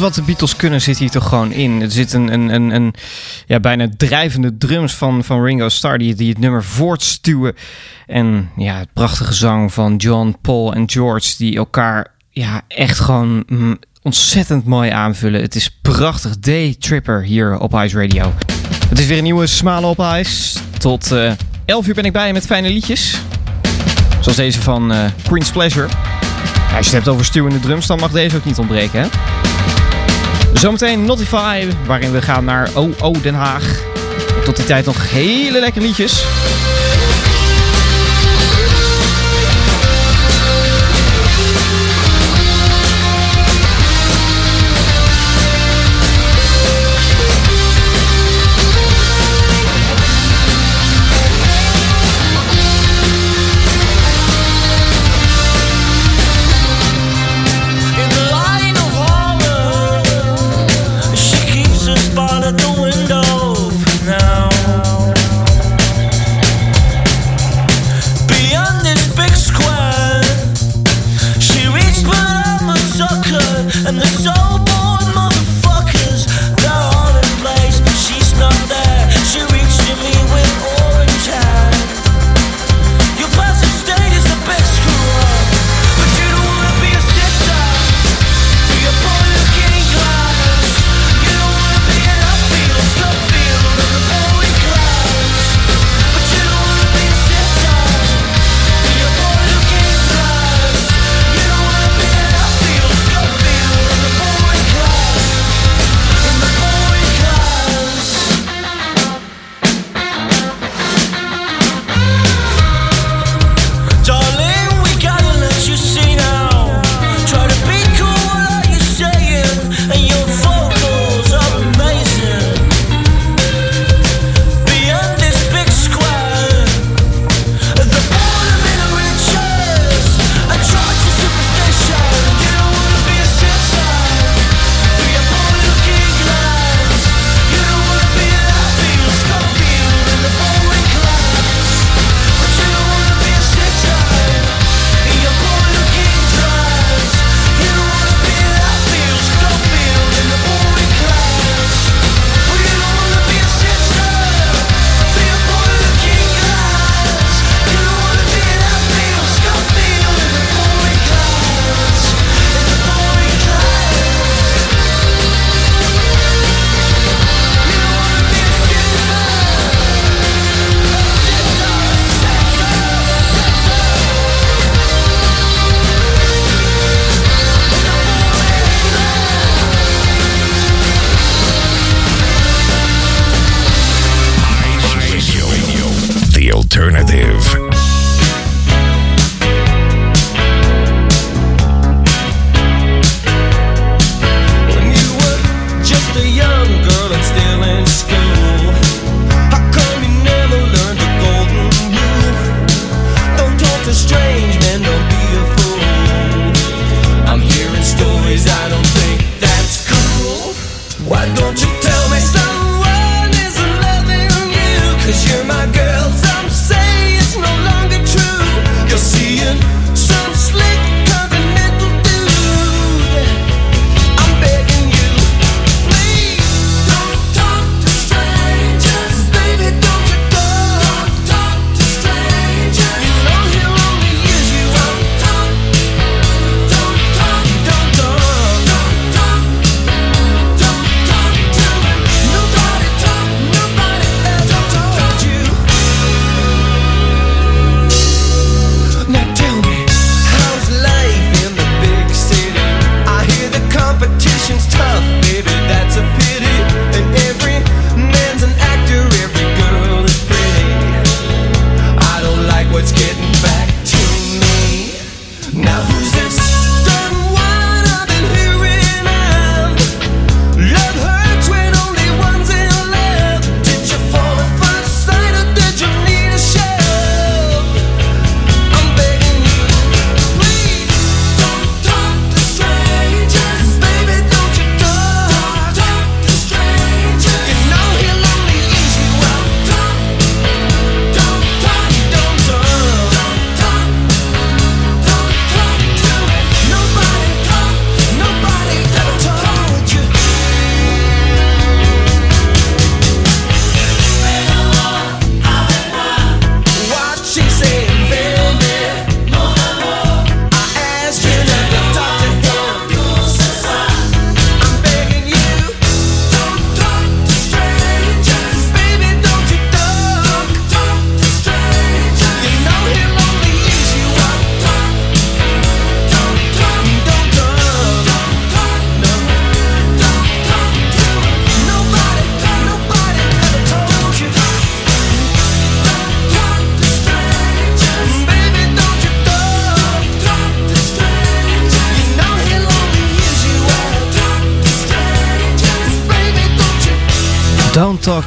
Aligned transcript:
Wat 0.00 0.14
de 0.14 0.22
Beatles 0.22 0.56
kunnen 0.56 0.80
zit 0.80 0.98
hier 0.98 1.10
toch 1.10 1.28
gewoon 1.28 1.52
in. 1.52 1.82
Er 1.82 1.90
zit 1.90 2.12
een, 2.12 2.32
een, 2.32 2.54
een, 2.54 2.70
een 2.74 2.94
ja, 3.46 3.60
bijna 3.60 3.88
drijvende 3.96 4.56
drums 4.56 4.94
van, 4.94 5.24
van 5.24 5.42
Ringo 5.42 5.68
Starr 5.68 5.98
die, 5.98 6.28
het 6.28 6.38
nummer 6.38 6.64
voortstuwen. 6.64 7.54
En 8.06 8.50
ja, 8.56 8.78
het 8.78 8.92
prachtige 8.92 9.32
zang 9.32 9.72
van 9.72 9.96
John, 9.96 10.36
Paul 10.40 10.74
en 10.74 10.90
George 10.90 11.34
die 11.36 11.56
elkaar 11.56 12.14
ja, 12.30 12.62
echt 12.68 13.00
gewoon 13.00 13.42
mm, 13.46 13.78
ontzettend 14.02 14.64
mooi 14.64 14.90
aanvullen. 14.90 15.40
Het 15.40 15.54
is 15.54 15.78
prachtig. 15.82 16.38
Day 16.38 16.76
Tripper 16.78 17.22
hier 17.22 17.58
op 17.58 17.74
Ice 17.74 18.00
Radio. 18.00 18.32
Het 18.88 18.98
is 18.98 19.06
weer 19.06 19.18
een 19.18 19.24
nieuwe 19.24 19.46
Smalen 19.46 19.88
op 19.88 19.98
Ice. 19.98 20.58
Tot 20.78 21.12
eh 21.12 21.32
11 21.70 21.86
uur 21.86 21.94
ben 21.94 22.04
ik 22.04 22.12
bij 22.12 22.26
je 22.26 22.32
met 22.32 22.46
fijne 22.46 22.70
liedjes. 22.70 23.20
Zoals 24.20 24.36
deze 24.36 24.60
van 24.60 24.92
eh, 24.92 25.04
Queen's 25.22 25.50
Pleasure. 25.50 25.88
Als 26.76 26.86
je 26.88 26.94
het 26.94 27.04
hebt 27.04 27.08
over 27.08 27.24
stuwende 27.24 27.60
drums, 27.60 27.86
dan 27.86 27.98
mag 27.98 28.10
deze 28.10 28.36
ook 28.36 28.44
niet 28.44 28.58
ontbreken, 28.58 29.00
hè? 29.00 29.08
Zometeen 30.52 31.04
Notify, 31.04 31.68
waarin 31.86 32.12
we 32.12 32.22
gaan 32.22 32.44
naar 32.44 32.70
OO 32.74 33.12
Den 33.22 33.34
Haag. 33.34 33.82
Tot 34.44 34.56
die 34.56 34.64
tijd 34.64 34.84
nog 34.84 35.10
hele 35.10 35.60
lekkere 35.60 35.84
liedjes. 35.84 36.24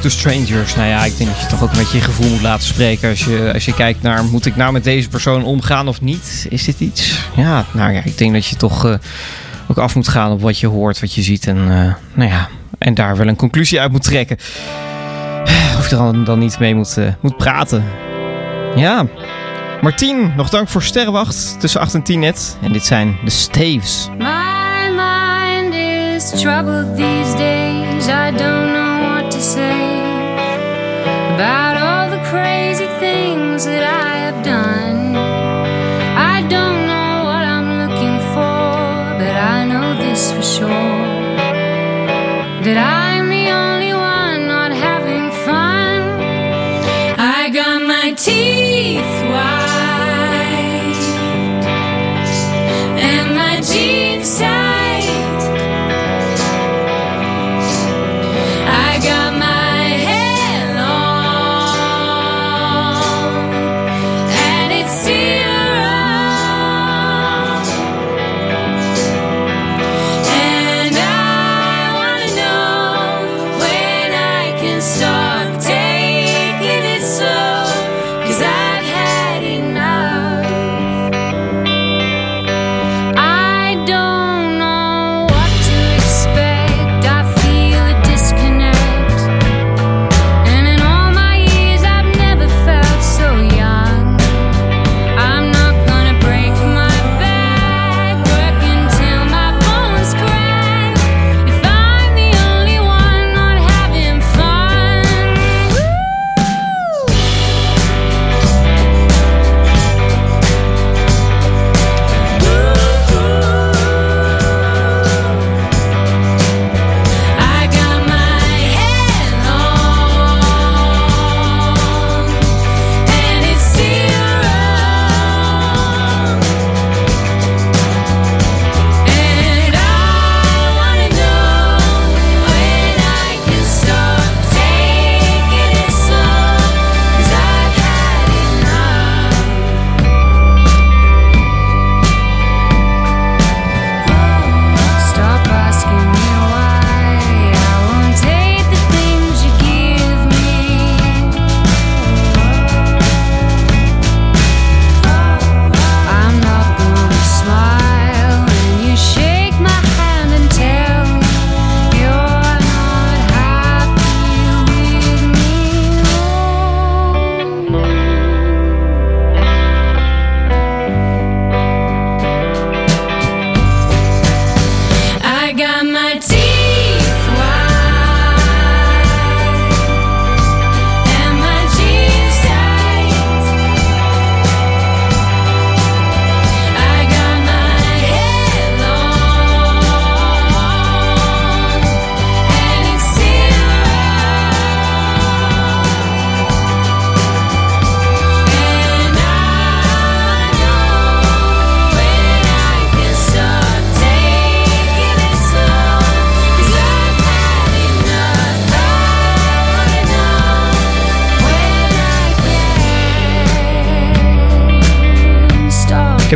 To 0.04 0.10
Strangers. 0.10 0.76
Nou 0.76 0.88
ja, 0.88 1.06
ik 1.06 1.18
denk 1.18 1.30
dat 1.30 1.40
je 1.40 1.48
toch 1.48 1.64
ook 1.64 1.72
een 1.72 1.78
beetje 1.78 1.98
je 1.98 2.04
gevoel 2.04 2.30
moet 2.30 2.42
laten 2.42 2.68
spreken. 2.68 3.10
Als 3.10 3.26
je, 3.26 3.52
als 3.54 3.66
je 3.66 3.74
kijkt 3.74 4.02
naar, 4.02 4.24
moet 4.24 4.46
ik 4.46 4.56
nou 4.56 4.74
met 4.74 4.84
deze 4.84 5.10
persoon 5.10 5.44
omgaan 5.44 5.88
of 5.88 6.02
niet? 6.02 6.46
Is 6.50 6.64
dit 6.64 6.80
iets? 6.80 7.20
Ja, 7.36 7.66
nou 7.74 7.94
ja, 7.94 8.02
ik 8.04 8.18
denk 8.18 8.34
dat 8.34 8.46
je 8.46 8.56
toch 8.56 8.86
uh, 8.86 8.94
ook 9.68 9.78
af 9.78 9.96
moet 9.96 10.08
gaan 10.08 10.32
op 10.32 10.42
wat 10.42 10.60
je 10.60 10.68
hoort, 10.68 11.00
wat 11.00 11.14
je 11.14 11.22
ziet. 11.22 11.48
En, 11.48 11.58
uh, 11.58 11.94
nou 12.14 12.30
ja, 12.30 12.48
en 12.78 12.94
daar 12.94 13.18
wel 13.18 13.28
een 13.28 13.36
conclusie 13.36 13.80
uit 13.80 13.92
moet 13.92 14.04
trekken. 14.04 14.38
Of 15.80 15.90
je 15.90 15.96
dan, 15.96 16.24
dan 16.24 16.40
niet 16.40 16.60
mee 16.60 16.76
moet, 16.76 16.96
uh, 16.98 17.08
moet 17.20 17.38
praten. 17.38 17.84
Ja. 18.76 19.08
Martien, 19.82 20.34
nog 20.36 20.50
dank 20.50 20.68
voor 20.68 20.84
Sterrenwacht 20.84 21.56
tussen 21.60 21.82
8 21.82 21.94
en 21.94 22.04
10 22.04 22.20
net. 22.20 22.58
En 22.62 22.72
dit 22.72 22.86
zijn 22.86 23.18
de 23.24 23.32
Staves. 23.32 24.10
My 24.18 24.90
mind 24.96 25.74
is 25.74 26.42
troubled 26.42 26.96
these 26.96 27.38
days. 27.38 28.08
I 28.08 28.38
don't 28.38 28.72
know 28.72 29.02
what 29.02 29.32
to 29.32 29.40
say 29.40 29.83
about 31.34 31.78
all 31.78 32.10
the 32.12 32.24
crazy 32.30 32.86
things 33.00 33.66
that 33.66 33.84
I 33.84 34.18
have 34.26 34.46
done. 34.46 34.83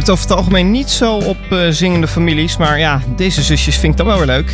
Het 0.07 0.15
over 0.15 0.29
het 0.29 0.37
algemeen 0.37 0.71
niet 0.71 0.89
zo 0.89 1.15
op 1.15 1.37
eh, 1.51 1.59
zingende 1.69 2.07
families. 2.07 2.57
Maar 2.57 2.79
ja, 2.79 3.01
deze 3.15 3.41
zusjes 3.43 3.75
vind 3.77 3.91
ik 3.91 3.97
dan 3.97 4.07
wel 4.07 4.17
weer 4.17 4.25
leuk. 4.25 4.53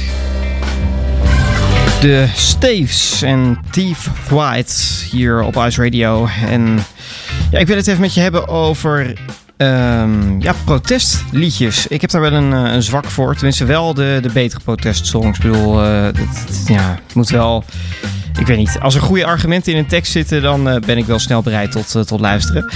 De 2.01 2.27
Staves 2.35 3.21
en 3.21 3.59
Thief 3.71 4.09
White 4.29 4.73
hier 5.11 5.41
op 5.41 5.55
Ice 5.55 5.83
Radio. 5.83 6.27
En 6.49 6.85
ja, 7.51 7.59
ik 7.59 7.67
wil 7.67 7.75
het 7.75 7.87
even 7.87 8.01
met 8.01 8.13
je 8.13 8.21
hebben 8.21 8.47
over 8.47 9.13
ehm, 9.57 10.39
ja, 10.41 10.53
protestliedjes. 10.65 11.87
Ik 11.87 12.01
heb 12.01 12.09
daar 12.09 12.21
wel 12.21 12.33
een, 12.33 12.53
eh, 12.53 12.73
een 12.73 12.83
zwak 12.83 13.05
voor. 13.05 13.33
Tenminste 13.35 13.65
wel 13.65 13.93
de, 13.93 14.19
de 14.21 14.29
betere 14.33 14.61
protestsongs. 14.63 15.37
Ik 15.39 15.43
bedoel, 15.43 15.83
eh, 15.83 16.03
het, 16.03 16.17
het- 16.17 16.63
ja, 16.67 16.99
het 17.05 17.15
moet 17.15 17.29
wel... 17.29 17.63
Ik 18.39 18.47
weet 18.47 18.57
niet. 18.57 18.77
Als 18.81 18.95
er 18.95 19.01
goede 19.01 19.25
argumenten 19.25 19.71
in 19.73 19.77
een 19.77 19.85
tekst 19.87 20.11
zitten, 20.11 20.41
dan 20.41 20.69
eh, 20.69 20.79
ben 20.85 20.97
ik 20.97 21.05
wel 21.05 21.19
snel 21.19 21.41
bereid 21.41 21.71
tot, 21.71 21.95
eh, 21.95 22.01
tot 22.01 22.19
luisteren. 22.19 22.71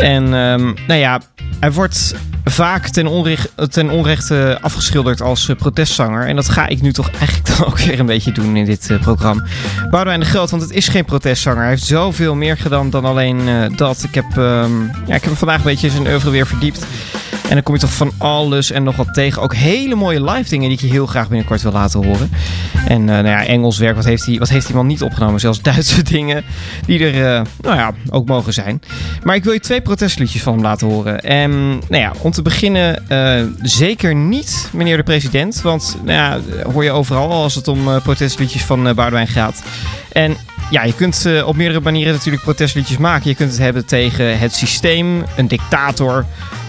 En 0.00 0.24
ehm, 0.24 0.72
nou 0.86 1.00
ja, 1.00 1.20
hij 1.64 1.72
wordt 1.72 2.14
vaak 2.44 2.88
ten, 2.88 3.06
onrecht, 3.06 3.48
ten 3.70 3.90
onrechte 3.90 4.58
afgeschilderd 4.60 5.22
als 5.22 5.48
eh, 5.48 5.56
protestzanger. 5.56 6.26
En 6.26 6.36
dat 6.36 6.48
ga 6.48 6.66
ik 6.66 6.82
nu 6.82 6.92
toch 6.92 7.10
eigenlijk 7.10 7.46
dan 7.56 7.66
ook 7.66 7.78
weer 7.78 8.00
een 8.00 8.06
beetje 8.06 8.32
doen 8.32 8.56
in 8.56 8.64
dit 8.64 8.90
eh, 8.90 9.00
programma. 9.00 9.44
Boudewijn 9.90 10.20
de 10.20 10.26
Groot, 10.26 10.50
want 10.50 10.62
het 10.62 10.70
is 10.70 10.88
geen 10.88 11.04
protestzanger. 11.04 11.60
Hij 11.60 11.68
heeft 11.68 11.84
zoveel 11.84 12.34
meer 12.34 12.56
gedaan 12.56 12.90
dan 12.90 13.04
alleen 13.04 13.48
eh, 13.48 13.76
dat. 13.76 14.02
Ik 14.02 14.14
heb, 14.14 14.36
ehm, 14.36 14.80
ja, 14.82 15.14
ik 15.14 15.22
heb 15.22 15.24
hem 15.24 15.36
vandaag 15.36 15.56
een 15.56 15.62
beetje 15.62 15.90
zijn 15.90 16.06
oeuvre 16.06 16.30
weer 16.30 16.46
verdiept. 16.46 16.86
En 17.48 17.50
dan 17.50 17.62
kom 17.62 17.74
je 17.74 17.80
toch 17.80 17.94
van 17.94 18.12
alles 18.18 18.70
en 18.70 18.82
nog 18.82 18.96
wat 18.96 19.14
tegen. 19.14 19.42
Ook 19.42 19.54
hele 19.54 19.94
mooie 19.94 20.24
live 20.24 20.48
dingen 20.48 20.68
die 20.68 20.78
ik 20.78 20.84
je 20.84 20.90
heel 20.90 21.06
graag 21.06 21.28
binnenkort 21.28 21.62
wil 21.62 21.72
laten 21.72 22.04
horen. 22.04 22.30
En 22.86 23.00
eh, 23.00 23.14
nou 23.14 23.26
ja, 23.26 23.46
Engels 23.46 23.78
werk, 23.78 23.96
wat 23.96 24.04
heeft, 24.04 24.26
hij, 24.26 24.38
wat 24.38 24.48
heeft 24.48 24.66
die 24.66 24.82
niet 24.82 25.02
opgenomen? 25.02 25.40
Zelfs 25.40 25.62
Duitse 25.62 26.02
dingen 26.12 26.44
die 26.86 26.98
er, 26.98 27.14
eh, 27.14 27.42
nou 27.60 27.76
ja, 27.76 27.92
ook 28.10 28.26
mogen 28.26 28.52
zijn. 28.52 28.82
Maar 29.22 29.34
ik 29.34 29.44
wil 29.44 29.52
je 29.52 29.60
twee 29.60 29.80
protestliedjes 29.80 30.42
van 30.42 30.52
hem 30.52 30.62
laten 30.62 30.86
horen. 30.86 31.20
En 31.20 31.68
nou 31.68 32.02
ja, 32.02 32.12
om 32.18 32.30
te 32.30 32.42
beginnen, 32.42 33.08
eh, 33.08 33.44
zeker 33.62 34.14
niet 34.14 34.68
meneer 34.72 34.96
de 34.96 35.02
president. 35.02 35.60
Want 35.62 35.96
nou 36.04 36.18
ja, 36.18 36.40
hoor 36.72 36.84
je 36.84 36.90
overal 36.90 37.30
als 37.30 37.54
het 37.54 37.68
om 37.68 38.00
protestliedjes 38.02 38.62
van 38.62 38.86
uh, 38.86 38.94
Boudewijn 38.94 39.28
gaat. 39.28 39.62
En 40.12 40.36
ja, 40.70 40.84
je 40.84 40.94
kunt 40.94 41.24
uh, 41.26 41.46
op 41.46 41.56
meerdere 41.56 41.80
manieren 41.80 42.12
natuurlijk 42.12 42.42
protestliedjes 42.42 42.96
maken. 42.98 43.28
Je 43.28 43.36
kunt 43.36 43.50
het 43.50 43.60
hebben 43.60 43.86
tegen 43.86 44.38
het 44.38 44.54
systeem, 44.54 45.24
een 45.36 45.48
dictator 45.48 46.24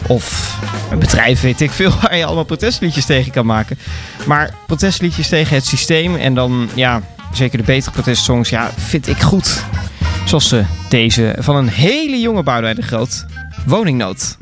of 0.08 0.56
een 0.92 1.00
bedrijf, 1.00 1.42
weet 1.42 1.62
ik 1.62 1.72
veel, 1.72 1.92
waar 2.02 2.18
je 2.18 2.26
allemaal 2.26 2.44
protestliedjes 2.44 3.06
tegen 3.06 3.32
kan 3.32 3.46
maken. 3.46 3.78
Maar 4.26 4.54
protestliedjes 4.68 5.30
tegen 5.30 5.56
het 5.56 5.66
systeem 5.66 6.16
en 6.16 6.34
dan, 6.34 6.70
ja, 6.74 7.02
zeker 7.34 7.58
de 7.58 7.64
betere 7.64 7.92
protestsongs, 7.92 8.50
ja, 8.50 8.72
vind 8.76 9.08
ik 9.08 9.22
goed. 9.22 9.64
Zoals 10.26 10.52
eh, 10.52 10.66
deze 10.90 11.36
van 11.40 11.56
een 11.56 11.70
hele 11.70 12.20
jonge 12.20 12.44
Boudewijn 12.44 12.76
de 12.76 12.82
Groot, 12.82 13.26
Woningnood. 13.66 14.38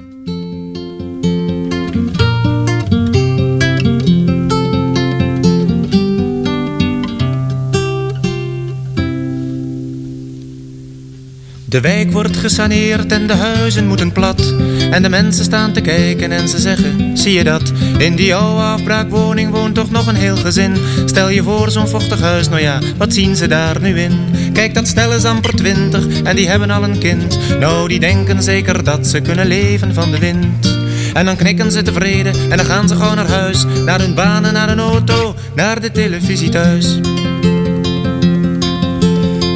De 11.74 11.82
wijk 11.82 12.12
wordt 12.12 12.38
gesaneerd 12.38 13.12
en 13.12 13.28
de 13.28 13.34
huizen 13.34 13.88
moeten 13.88 14.12
plat. 14.12 14.54
En 14.92 15.02
de 15.02 15.10
mensen 15.10 15.44
staan 15.44 15.72
te 15.72 15.82
kijken 15.82 16.32
en 16.32 16.48
ze 16.48 16.60
zeggen, 16.60 17.18
zie 17.18 17.34
je 17.34 17.44
dat? 17.44 17.72
In 17.98 18.16
die 18.16 18.36
oude 18.36 18.62
afbraakwoning 18.62 19.52
woont 19.52 19.76
toch 19.76 19.92
nog 19.92 20.08
een 20.08 20.16
heel 20.16 20.36
gezin. 20.36 20.76
Stel 21.06 21.30
je 21.30 21.44
voor 21.44 21.72
zo'n 21.72 21.88
vochtig 21.88 22.20
huis, 22.20 22.50
nou 22.50 22.62
ja, 22.62 22.80
wat 22.98 23.14
zien 23.14 23.36
ze 23.36 23.48
daar 23.48 23.82
nu 23.82 24.00
in? 24.00 24.20
Kijk, 24.54 24.74
dat 24.74 24.88
stel 24.88 25.14
is 25.14 25.26
amper 25.26 25.56
twintig 25.56 26.22
en 26.24 26.36
die 26.36 26.50
hebben 26.50 26.70
al 26.70 26.84
een 26.84 27.00
kind. 27.00 27.40
Nou, 27.60 27.88
die 27.88 28.00
denken 28.00 28.44
zeker 28.44 28.84
dat 28.84 29.08
ze 29.08 29.22
kunnen 29.22 29.48
leven 29.48 29.94
van 29.94 30.12
de 30.12 30.20
wind. 30.20 30.78
En 31.14 31.26
dan 31.26 31.36
knikken 31.36 31.72
ze 31.72 31.82
tevreden 31.82 32.34
en 32.50 32.58
dan 32.58 32.66
gaan 32.66 32.88
ze 32.88 32.96
gewoon 32.96 33.16
naar 33.16 33.30
huis. 33.30 33.66
Naar 33.86 34.00
hun 34.00 34.14
banen, 34.14 34.54
naar 34.54 34.68
hun 34.68 34.80
auto, 34.80 35.36
naar 35.56 35.82
de 35.82 35.92
televisie 35.92 36.50
thuis. 36.50 37.00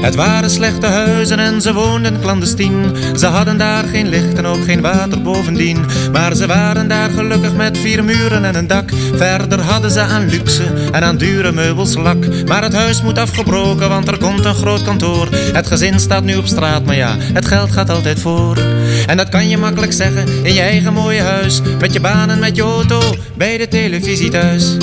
Het 0.01 0.15
waren 0.15 0.49
slechte 0.49 0.85
huizen 0.85 1.39
en 1.39 1.61
ze 1.61 1.73
woonden 1.73 2.21
clandestien. 2.21 2.95
Ze 3.17 3.25
hadden 3.25 3.57
daar 3.57 3.83
geen 3.83 4.07
licht 4.07 4.37
en 4.37 4.45
ook 4.45 4.63
geen 4.63 4.81
water 4.81 5.21
bovendien. 5.21 5.85
Maar 6.11 6.35
ze 6.35 6.47
waren 6.47 6.87
daar 6.87 7.09
gelukkig 7.09 7.53
met 7.53 7.77
vier 7.77 8.03
muren 8.03 8.45
en 8.45 8.55
een 8.55 8.67
dak. 8.67 8.89
Verder 9.13 9.61
hadden 9.61 9.91
ze 9.91 9.99
aan 9.99 10.29
luxe 10.29 10.63
en 10.91 11.03
aan 11.03 11.17
dure 11.17 11.51
meubels 11.51 11.95
lak. 11.95 12.45
Maar 12.45 12.63
het 12.63 12.73
huis 12.73 13.01
moet 13.01 13.17
afgebroken, 13.17 13.89
want 13.89 14.07
er 14.07 14.17
komt 14.17 14.45
een 14.45 14.55
groot 14.55 14.83
kantoor. 14.83 15.27
Het 15.31 15.67
gezin 15.67 15.99
staat 15.99 16.23
nu 16.23 16.35
op 16.35 16.47
straat, 16.47 16.85
maar 16.85 16.95
ja, 16.95 17.15
het 17.19 17.45
geld 17.45 17.71
gaat 17.71 17.89
altijd 17.89 18.19
voor. 18.19 18.57
En 19.07 19.17
dat 19.17 19.29
kan 19.29 19.49
je 19.49 19.57
makkelijk 19.57 19.93
zeggen 19.93 20.27
in 20.43 20.53
je 20.53 20.61
eigen 20.61 20.93
mooie 20.93 21.21
huis. 21.21 21.61
Met 21.79 21.93
je 21.93 21.99
baan 21.99 22.29
en 22.29 22.39
met 22.39 22.55
je 22.55 22.61
auto, 22.61 23.15
bij 23.35 23.57
de 23.57 23.67
televisie 23.67 24.29
thuis. 24.29 24.77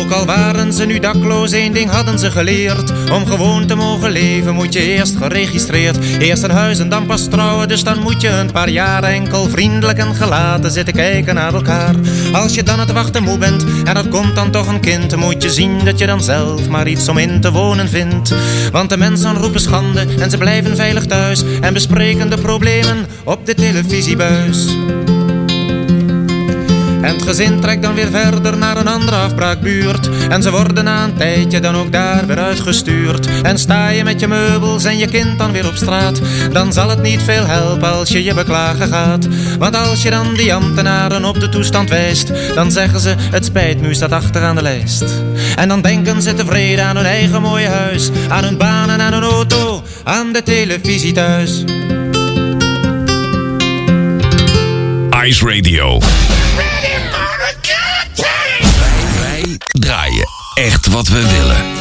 Ook 0.00 0.10
al 0.10 0.26
waren 0.26 0.72
ze 0.72 0.84
nu 0.84 0.98
dakloos, 0.98 1.52
één 1.52 1.72
ding 1.72 1.90
hadden 1.90 2.18
ze 2.18 2.30
geleerd. 2.30 2.92
Om 3.12 3.26
gewoon 3.26 3.66
te 3.66 3.74
mogen 3.74 4.10
leven 4.10 4.54
moet 4.54 4.72
je 4.72 4.80
eerst 4.80 5.16
geregistreerd. 5.16 5.98
Eerst 6.18 6.42
een 6.42 6.50
huis 6.50 6.78
en 6.78 6.88
dan 6.88 7.06
pas 7.06 7.28
trouwen, 7.28 7.68
dus 7.68 7.84
dan 7.84 7.98
moet 7.98 8.20
je 8.20 8.28
een 8.28 8.52
paar 8.52 8.68
jaar 8.68 9.02
enkel 9.02 9.48
vriendelijk 9.48 9.98
en 9.98 10.14
gelaten 10.14 10.70
zitten 10.70 10.94
kijken 10.94 11.34
naar 11.34 11.54
elkaar. 11.54 11.94
Als 12.32 12.54
je 12.54 12.62
dan 12.62 12.80
het 12.80 12.92
wachten 12.92 13.22
moe 13.22 13.38
bent 13.38 13.64
en 13.84 13.96
er 13.96 14.08
komt 14.08 14.34
dan 14.34 14.50
toch 14.50 14.66
een 14.66 14.80
kind, 14.80 15.16
moet 15.16 15.42
je 15.42 15.50
zien 15.50 15.84
dat 15.84 15.98
je 15.98 16.06
dan 16.06 16.22
zelf 16.22 16.68
maar 16.68 16.88
iets 16.88 17.08
om 17.08 17.18
in 17.18 17.40
te 17.40 17.52
wonen 17.52 17.88
vindt. 17.88 18.34
Want 18.72 18.90
de 18.90 18.96
mensen 18.96 19.36
roepen 19.36 19.60
schande 19.60 20.06
en 20.18 20.30
ze 20.30 20.38
blijven 20.38 20.76
veilig 20.76 21.06
thuis 21.06 21.42
en 21.60 21.72
bespreken 21.72 22.30
de 22.30 22.38
problemen 22.38 23.06
op 23.24 23.46
de 23.46 23.54
televisiebuis. 23.54 24.66
En 27.02 27.14
het 27.14 27.22
gezin 27.22 27.60
trekt 27.60 27.82
dan 27.82 27.94
weer 27.94 28.10
verder 28.10 28.58
naar 28.58 28.76
een 28.76 28.88
andere 28.88 29.16
afbraakbuurt. 29.16 30.08
En 30.28 30.42
ze 30.42 30.50
worden 30.50 30.84
na 30.84 31.04
een 31.04 31.14
tijdje 31.14 31.60
dan 31.60 31.76
ook 31.76 31.92
daar 31.92 32.26
weer 32.26 32.38
uitgestuurd. 32.38 33.28
En 33.42 33.58
sta 33.58 33.88
je 33.88 34.04
met 34.04 34.20
je 34.20 34.28
meubels 34.28 34.84
en 34.84 34.98
je 34.98 35.06
kind 35.06 35.38
dan 35.38 35.52
weer 35.52 35.66
op 35.66 35.74
straat. 35.74 36.20
Dan 36.52 36.72
zal 36.72 36.88
het 36.88 37.02
niet 37.02 37.22
veel 37.22 37.46
helpen 37.46 37.92
als 37.92 38.08
je 38.08 38.24
je 38.24 38.34
beklagen 38.34 38.88
gaat. 38.88 39.28
Want 39.58 39.76
als 39.76 40.02
je 40.02 40.10
dan 40.10 40.34
die 40.34 40.54
ambtenaren 40.54 41.24
op 41.24 41.40
de 41.40 41.48
toestand 41.48 41.88
wijst. 41.88 42.32
Dan 42.54 42.70
zeggen 42.70 43.00
ze 43.00 43.14
het 43.18 43.44
spijt 43.44 43.80
me, 43.80 43.88
u 43.88 43.94
staat 43.94 44.12
achteraan 44.12 44.54
de 44.54 44.62
lijst. 44.62 45.04
En 45.56 45.68
dan 45.68 45.80
denken 45.80 46.22
ze 46.22 46.34
tevreden 46.34 46.84
aan 46.84 46.96
hun 46.96 47.06
eigen 47.06 47.42
mooie 47.42 47.68
huis. 47.68 48.10
Aan 48.28 48.44
hun 48.44 48.56
baan 48.56 48.90
en 48.90 49.00
aan 49.00 49.12
hun 49.12 49.22
auto. 49.22 49.82
Aan 50.04 50.32
de 50.32 50.42
televisie 50.42 51.12
thuis. 51.12 51.64
Ice 55.24 55.46
Radio. 55.46 56.00
Echt 60.64 60.86
wat 60.86 61.08
we 61.08 61.28
willen. 61.28 61.79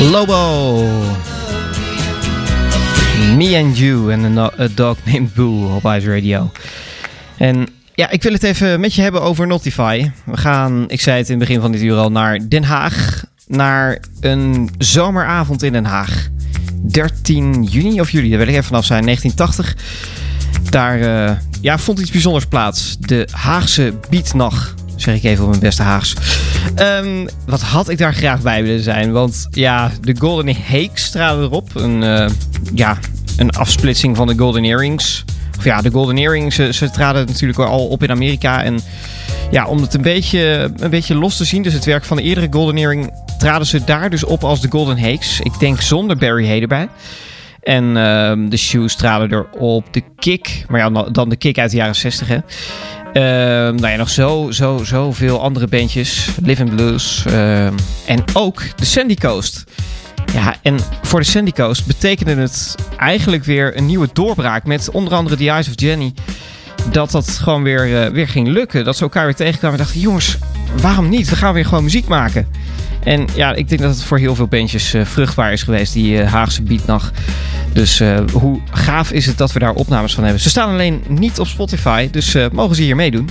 Lobo. 0.00 0.82
Me 3.36 3.58
and 3.58 3.78
You 3.78 4.12
en 4.12 4.38
a, 4.38 4.50
Dog 4.74 4.96
Named 5.12 5.34
Boo 5.34 5.74
op 5.74 5.84
Ice 5.84 6.14
Radio. 6.14 6.50
En 7.36 7.68
ja, 7.94 8.10
ik 8.10 8.22
wil 8.22 8.32
het 8.32 8.42
even 8.42 8.80
met 8.80 8.94
je 8.94 9.02
hebben 9.02 9.22
over 9.22 9.46
Notify. 9.46 10.10
We 10.24 10.36
gaan, 10.36 10.84
ik 10.88 11.00
zei 11.00 11.18
het 11.18 11.28
in 11.28 11.38
het 11.38 11.48
begin 11.48 11.60
van 11.60 11.72
dit 11.72 11.82
uur 11.82 11.96
al, 11.96 12.10
naar 12.10 12.48
Den 12.48 12.64
Haag. 12.64 13.24
Naar 13.46 13.98
een 14.20 14.70
zomeravond 14.78 15.62
in 15.62 15.72
Den 15.72 15.84
Haag. 15.84 16.28
13 16.82 17.62
juni 17.62 18.00
of 18.00 18.10
juli, 18.10 18.28
daar 18.28 18.38
wil 18.38 18.48
ik 18.48 18.54
even 18.54 18.64
vanaf 18.64 18.84
zijn, 18.84 19.04
1980. 19.04 19.76
Daar 20.70 20.98
uh, 20.98 21.36
ja, 21.60 21.78
vond 21.78 21.98
iets 21.98 22.10
bijzonders 22.10 22.46
plaats. 22.46 22.96
De 22.98 23.28
Haagse 23.30 23.94
Beatnacht. 24.10 24.74
Zeg 25.00 25.14
ik 25.14 25.24
even 25.24 25.44
op 25.44 25.50
mijn 25.50 25.62
beste 25.62 25.82
Haags. 25.82 26.14
Um, 26.76 27.28
wat 27.46 27.60
had 27.60 27.88
ik 27.88 27.98
daar 27.98 28.14
graag 28.14 28.42
bij 28.42 28.62
willen 28.62 28.82
zijn? 28.82 29.12
Want 29.12 29.48
ja, 29.50 29.90
de 30.00 30.16
Golden 30.18 30.56
Hakes 30.68 31.10
traden 31.10 31.44
erop. 31.44 31.74
Een, 31.74 32.02
uh, 32.02 32.26
ja, 32.74 32.98
een 33.36 33.50
afsplitsing 33.50 34.16
van 34.16 34.26
de 34.26 34.38
Golden 34.38 34.64
Earrings. 34.64 35.24
Of 35.58 35.64
ja, 35.64 35.80
de 35.80 35.90
Golden 35.90 36.16
Earrings, 36.16 36.56
ze, 36.56 36.72
ze 36.72 36.90
traden 36.90 37.26
natuurlijk 37.26 37.58
al 37.58 37.86
op 37.86 38.02
in 38.02 38.10
Amerika. 38.10 38.62
En 38.62 38.80
ja, 39.50 39.66
om 39.66 39.80
het 39.80 39.94
een 39.94 40.02
beetje, 40.02 40.72
een 40.76 40.90
beetje 40.90 41.14
los 41.14 41.36
te 41.36 41.44
zien, 41.44 41.62
dus 41.62 41.72
het 41.72 41.84
werk 41.84 42.04
van 42.04 42.16
de 42.16 42.22
eerdere 42.22 42.46
Golden 42.50 42.76
Earring, 42.76 43.10
traden 43.38 43.66
ze 43.66 43.84
daar 43.84 44.10
dus 44.10 44.24
op 44.24 44.44
als 44.44 44.60
de 44.60 44.68
Golden 44.70 44.98
Hakes. 44.98 45.40
Ik 45.40 45.58
denk 45.58 45.80
zonder 45.80 46.16
Barry 46.16 46.46
Hay. 46.46 46.88
En 47.60 47.84
uh, 47.84 48.50
de 48.50 48.56
shoes 48.56 48.96
traden 48.96 49.32
erop. 49.32 49.92
De 49.92 50.02
kick, 50.16 50.64
maar 50.68 50.80
ja, 50.80 51.02
dan 51.02 51.28
de 51.28 51.36
kick 51.36 51.58
uit 51.58 51.70
de 51.70 51.76
jaren 51.76 51.94
60 51.94 52.28
hè. 52.28 52.38
Uh, 53.12 53.22
nou 53.22 53.88
ja, 53.88 53.96
nog 53.96 54.10
zo, 54.10 54.50
zo, 54.50 54.80
zo 54.84 55.12
veel 55.12 55.42
andere 55.42 55.66
bandjes. 55.66 56.28
Living 56.42 56.74
Blues. 56.74 57.24
Uh, 57.26 57.66
en 58.06 58.24
ook 58.32 58.62
de 58.76 58.84
Sandy 58.84 59.14
Coast. 59.14 59.64
Ja, 60.32 60.56
en 60.62 60.78
voor 61.02 61.20
de 61.20 61.26
Sandy 61.26 61.50
Coast 61.50 61.86
betekende 61.86 62.34
het 62.34 62.74
eigenlijk 62.96 63.44
weer 63.44 63.76
een 63.76 63.86
nieuwe 63.86 64.08
doorbraak. 64.12 64.64
Met 64.64 64.90
onder 64.90 65.14
andere 65.14 65.36
The 65.36 65.50
Eyes 65.50 65.68
of 65.68 65.72
Jenny. 65.76 66.14
Dat 66.90 67.10
dat 67.10 67.28
gewoon 67.28 67.62
weer, 67.62 67.88
uh, 67.88 68.12
weer 68.12 68.28
ging 68.28 68.48
lukken. 68.48 68.84
Dat 68.84 68.96
ze 68.96 69.02
elkaar 69.02 69.24
weer 69.24 69.34
tegenkwamen 69.34 69.78
en 69.78 69.84
dachten: 69.84 70.00
jongens, 70.00 70.36
waarom 70.80 71.08
niet? 71.08 71.28
We 71.28 71.36
gaan 71.36 71.54
weer 71.54 71.64
gewoon 71.64 71.84
muziek 71.84 72.08
maken. 72.08 72.48
En 73.04 73.26
ja, 73.34 73.54
ik 73.54 73.68
denk 73.68 73.80
dat 73.80 73.94
het 73.94 74.04
voor 74.04 74.18
heel 74.18 74.34
veel 74.34 74.46
bandjes 74.46 74.94
uh, 74.94 75.04
vruchtbaar 75.04 75.52
is 75.52 75.62
geweest, 75.62 75.92
die 75.92 76.12
uh, 76.12 76.32
Haagse 76.32 76.62
beatnacht. 76.62 77.18
Dus 77.72 78.00
uh, 78.00 78.18
hoe 78.32 78.60
gaaf 78.70 79.12
is 79.12 79.26
het 79.26 79.38
dat 79.38 79.52
we 79.52 79.58
daar 79.58 79.72
opnames 79.72 80.14
van 80.14 80.24
hebben. 80.24 80.42
Ze 80.42 80.48
staan 80.48 80.70
alleen 80.70 81.02
niet 81.08 81.38
op 81.38 81.46
Spotify, 81.46 82.08
dus 82.10 82.36
mogen 82.52 82.76
ze 82.76 82.82
hier 82.82 82.96
meedoen. 82.96 83.28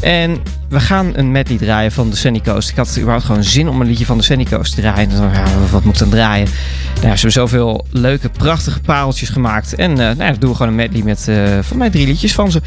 En 0.00 0.38
we 0.68 0.80
gaan 0.80 1.12
een 1.14 1.32
medley 1.32 1.58
draaien 1.58 1.92
van 1.92 2.10
de 2.10 2.16
Sunny 2.16 2.40
Coast. 2.40 2.70
Ik 2.70 2.76
had 2.76 2.96
überhaupt 2.96 3.24
gewoon 3.24 3.44
zin 3.44 3.68
om 3.68 3.80
een 3.80 3.86
liedje 3.86 4.04
van 4.04 4.18
de 4.18 4.24
Sunny 4.24 4.44
Coast 4.44 4.74
te 4.74 4.80
draaien. 4.80 5.10
En 5.10 5.30
ja, 5.32 5.44
wat 5.70 5.84
moet 5.84 5.98
dan 5.98 6.08
draaien? 6.08 6.48
Nou, 6.94 7.00
ze 7.00 7.08
hebben 7.08 7.32
zoveel 7.32 7.86
leuke, 7.90 8.28
prachtige 8.28 8.80
pareltjes 8.80 9.28
gemaakt. 9.28 9.74
En 9.74 9.92
nou, 9.92 10.16
dan 10.16 10.36
doen 10.38 10.50
we 10.50 10.56
gewoon 10.56 10.72
een 10.72 10.78
medley 10.78 11.02
met 11.02 11.28
van 11.66 11.76
mij 11.76 11.90
drie 11.90 12.06
liedjes 12.06 12.34
van 12.34 12.50
ze. 12.50 12.60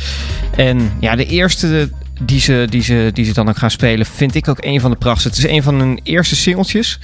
En 0.56 0.92
ja, 1.00 1.16
de 1.16 1.26
eerste 1.26 1.90
die 2.26 2.40
ze, 2.40 2.68
die, 2.70 2.84
ze, 2.84 3.10
die 3.14 3.26
ze 3.26 3.34
dan 3.34 3.50
ook 3.50 3.58
gaan 3.58 3.72
spelen, 3.72 4.06
vind 4.06 4.36
ik 4.36 4.48
ook 4.48 4.64
een 4.64 4.82
van 4.82 4.92
de 4.92 4.98
prachtigste. 4.98 5.42
Het 5.42 5.50
is 5.50 5.56
een 5.56 5.64
van 5.64 5.80
hun 5.80 6.00
eerste 6.04 6.36
singeltjes. 6.36 7.00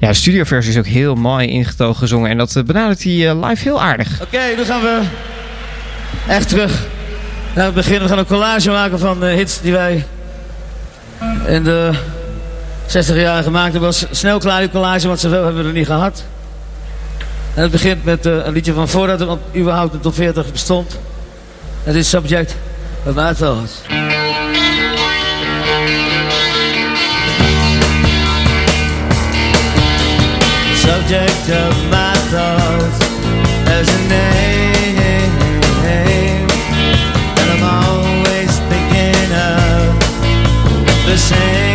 Ja, 0.00 0.08
de 0.08 0.14
studioversie 0.14 0.72
is 0.72 0.78
ook 0.78 0.86
heel 0.86 1.14
mooi 1.14 1.48
ingetogen 1.48 1.96
gezongen. 1.96 2.30
En 2.30 2.38
dat 2.38 2.54
uh, 2.56 2.62
benadert 2.62 3.02
hij 3.02 3.12
uh, 3.12 3.48
live 3.48 3.62
heel 3.62 3.82
aardig. 3.82 4.12
Oké, 4.14 4.22
okay, 4.22 4.56
dan 4.56 4.64
gaan 4.64 4.80
we 4.80 5.00
echt 6.28 6.48
terug 6.48 6.86
naar 7.54 7.64
het 7.64 7.74
begin. 7.74 8.02
We 8.02 8.08
gaan 8.08 8.18
een 8.18 8.26
collage 8.26 8.70
maken 8.70 8.98
van 8.98 9.20
de 9.20 9.26
hits 9.26 9.60
die 9.60 9.72
wij 9.72 10.04
in 11.46 11.64
de 11.64 11.90
60 12.86 13.16
jaar 13.16 13.42
gemaakt 13.42 13.72
hebben. 13.72 13.90
was 13.90 14.06
snel 14.10 14.38
klaar 14.38 14.60
die 14.60 14.70
collage, 14.70 15.06
want 15.06 15.20
zoveel 15.20 15.44
hebben 15.44 15.62
we 15.62 15.68
er 15.68 15.74
niet 15.74 15.86
gehad. 15.86 16.24
En 17.54 17.62
het 17.62 17.70
begint 17.70 18.04
met 18.04 18.24
een 18.24 18.52
liedje 18.52 18.72
van 18.72 18.88
voordat 18.88 19.20
er 19.20 19.38
überhaupt 19.56 19.94
een 19.94 20.00
top 20.00 20.14
40 20.14 20.52
bestond. 20.52 20.98
Het 21.82 21.94
is 21.94 22.08
Subject 22.08 22.56
of 23.06 23.14
My 23.14 23.34
subject 31.08 31.48
of 31.48 31.90
my 31.90 32.12
thoughts. 32.28 32.98
As 33.66 33.88
a 33.88 34.08
name 34.08 34.96
And 37.38 37.50
I'm 37.50 37.64
always 37.64 38.52
thinking 38.68 39.32
of. 39.32 39.96
The 41.06 41.16
same 41.16 41.67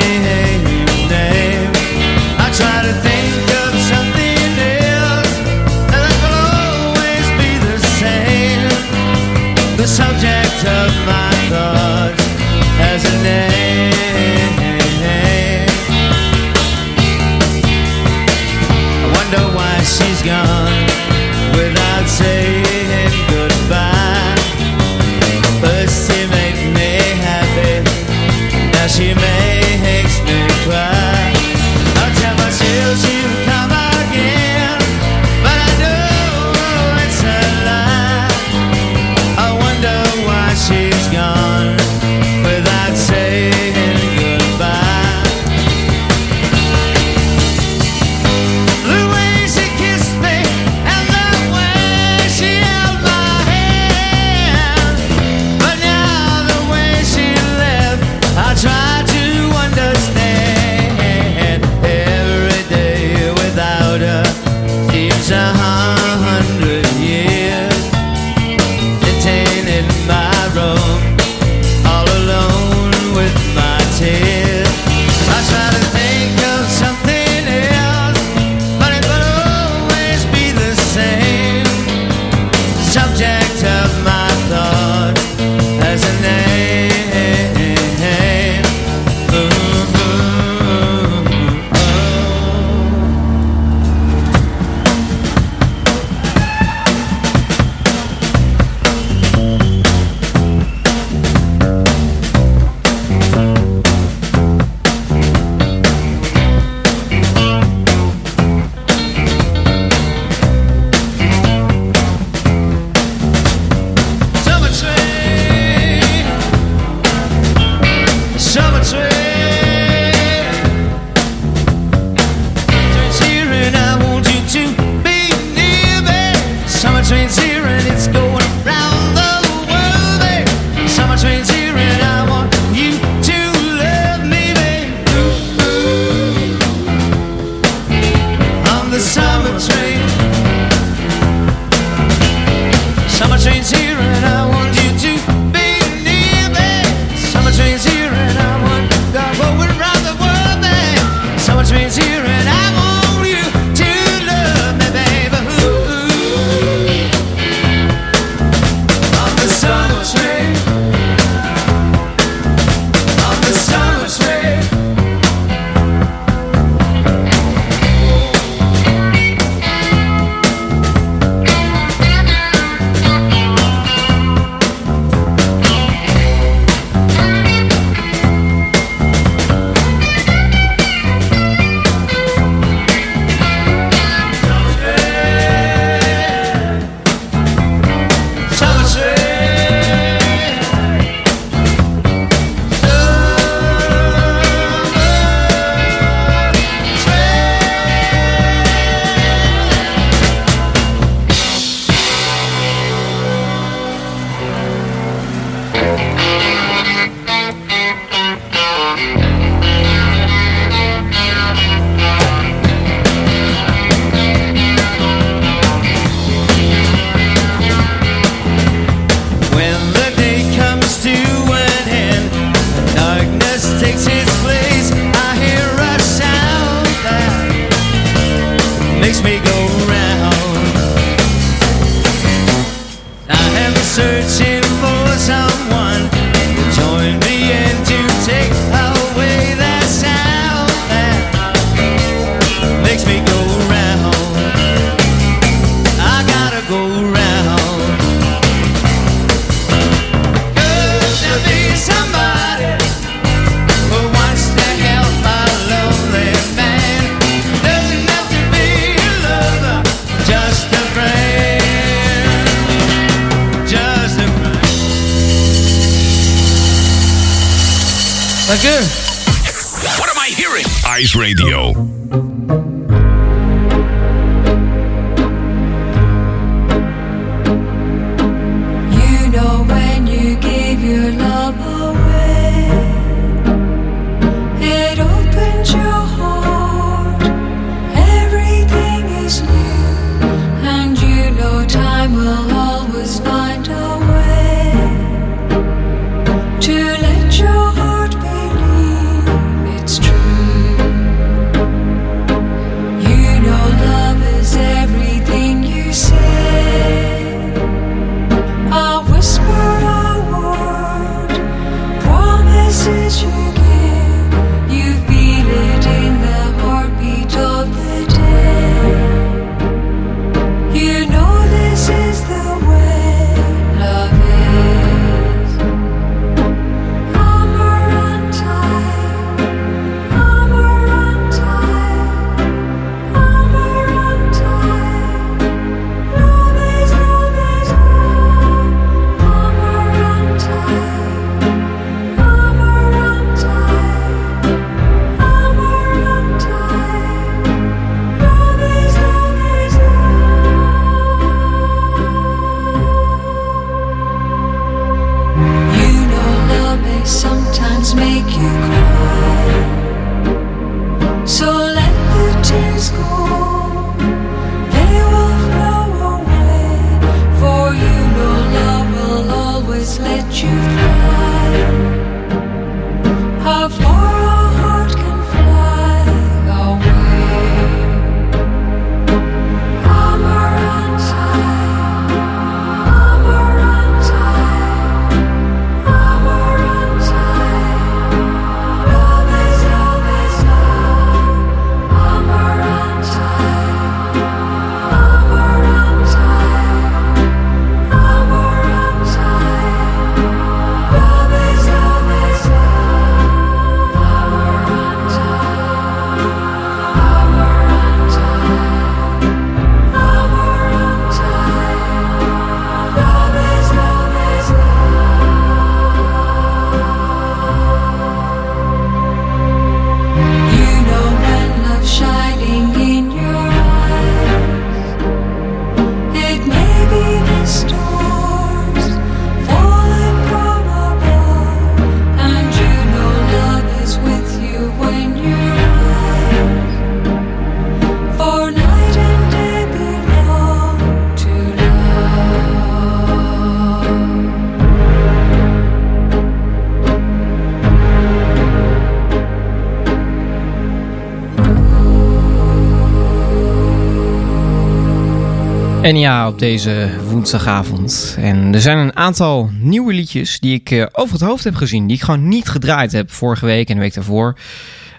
En 455.83 455.97
ja, 455.97 456.27
op 456.27 456.39
deze 456.39 456.89
woensdagavond. 457.09 458.15
En 458.19 458.53
er 458.53 458.61
zijn 458.61 458.77
een 458.77 458.95
aantal 458.95 459.49
nieuwe 459.59 459.93
liedjes 459.93 460.39
die 460.39 460.53
ik 460.53 460.71
eh, 460.71 460.85
over 460.91 461.13
het 461.13 461.23
hoofd 461.23 461.43
heb 461.43 461.55
gezien. 461.55 461.87
Die 461.87 461.95
ik 461.95 462.03
gewoon 462.03 462.27
niet 462.27 462.49
gedraaid 462.49 462.91
heb 462.91 463.11
vorige 463.11 463.45
week 463.45 463.69
en 463.69 463.75
de 463.75 463.81
week 463.81 463.93
daarvoor. 463.93 464.37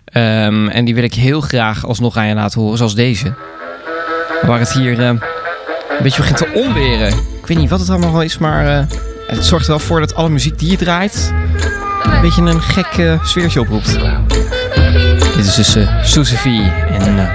Ehm, 0.04 0.68
en 0.68 0.84
die 0.84 0.94
wil 0.94 1.04
ik 1.04 1.14
heel 1.14 1.40
graag 1.40 1.86
alsnog 1.86 2.16
aan 2.16 2.26
je 2.26 2.34
laten 2.34 2.60
horen, 2.60 2.76
zoals 2.76 2.94
deze. 2.94 3.34
Waar 4.42 4.58
het 4.58 4.72
hier 4.72 5.00
eh, 5.00 5.06
een 5.06 5.20
beetje 6.02 6.20
begint 6.20 6.38
te 6.38 6.52
onweren. 6.54 7.08
Ik 7.08 7.46
weet 7.46 7.58
niet 7.58 7.70
wat 7.70 7.80
het 7.80 7.90
allemaal 7.90 8.22
is, 8.22 8.38
maar 8.38 8.66
eh, 8.66 8.86
het 9.26 9.44
zorgt 9.44 9.64
er 9.64 9.70
wel 9.70 9.80
voor 9.80 10.00
dat 10.00 10.14
alle 10.14 10.28
muziek 10.28 10.58
die 10.58 10.70
je 10.70 10.76
draait... 10.76 11.32
een 12.02 12.20
beetje 12.20 12.42
een 12.42 12.62
gek 12.62 12.96
uh, 12.96 13.24
sfeertje 13.24 13.60
oproept. 13.60 13.98
Dit 15.36 15.46
is 15.46 15.54
dus 15.54 15.76
uh, 15.76 16.24
V 16.24 16.46
en 16.88 17.28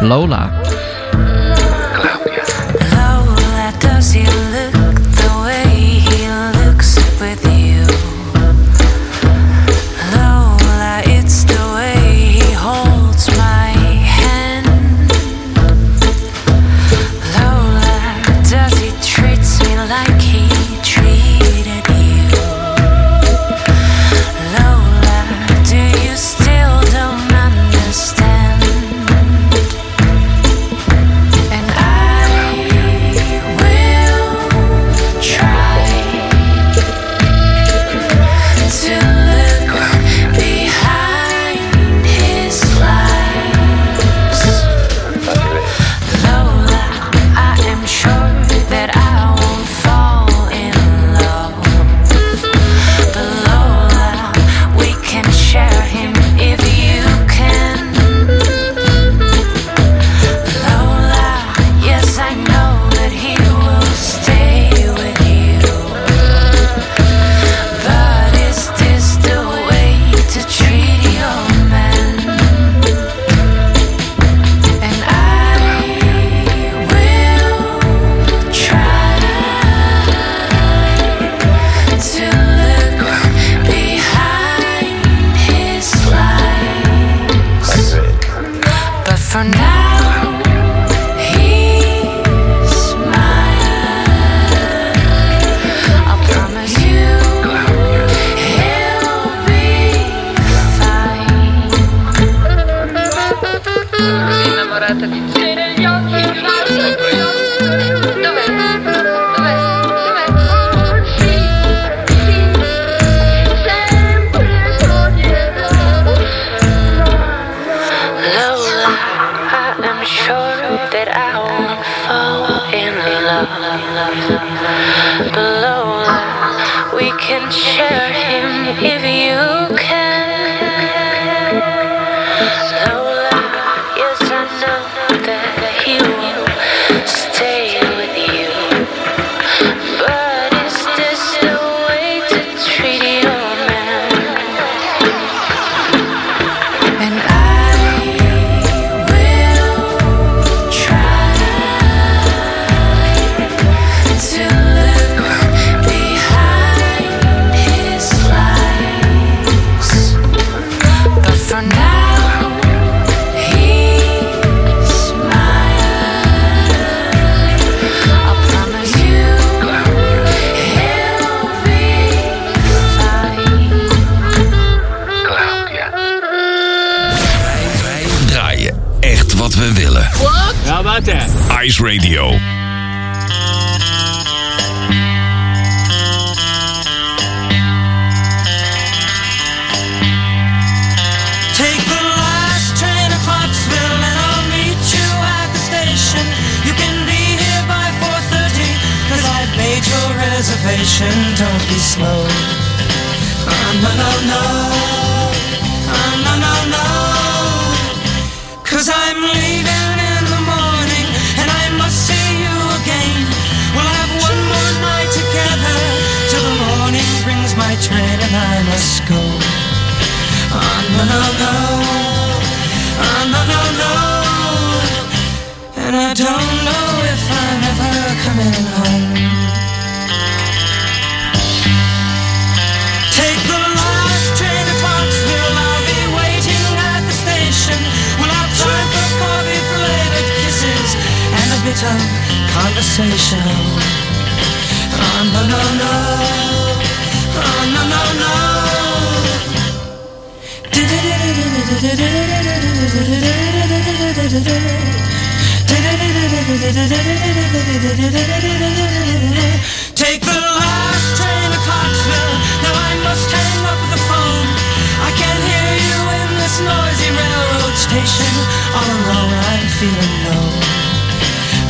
Lola. 0.00 0.50
fácil. 3.98 4.47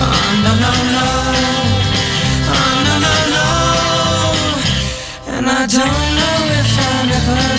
Oh, 0.01 0.29
no, 0.44 0.53
no, 0.64 0.72
no. 0.94 1.07
Oh, 2.55 2.74
no, 2.87 2.94
no, 3.05 3.14
no. 3.35 3.48
And 5.35 5.46
I 5.46 5.62
don't 5.66 6.07
know 6.18 6.38
if 6.61 6.79
I'll 6.87 7.12
ever 7.18 7.58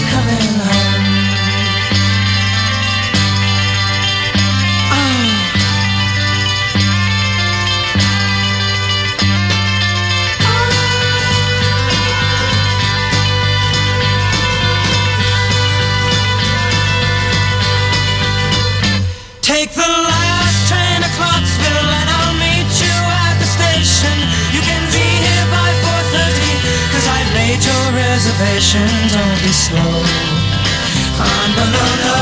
salvation, 28.40 28.88
don't 29.12 29.42
be 29.44 29.52
slow. 29.52 30.04
Oh, 31.20 31.44
no, 31.56 31.64
no, 31.76 31.86
no. 32.06 32.20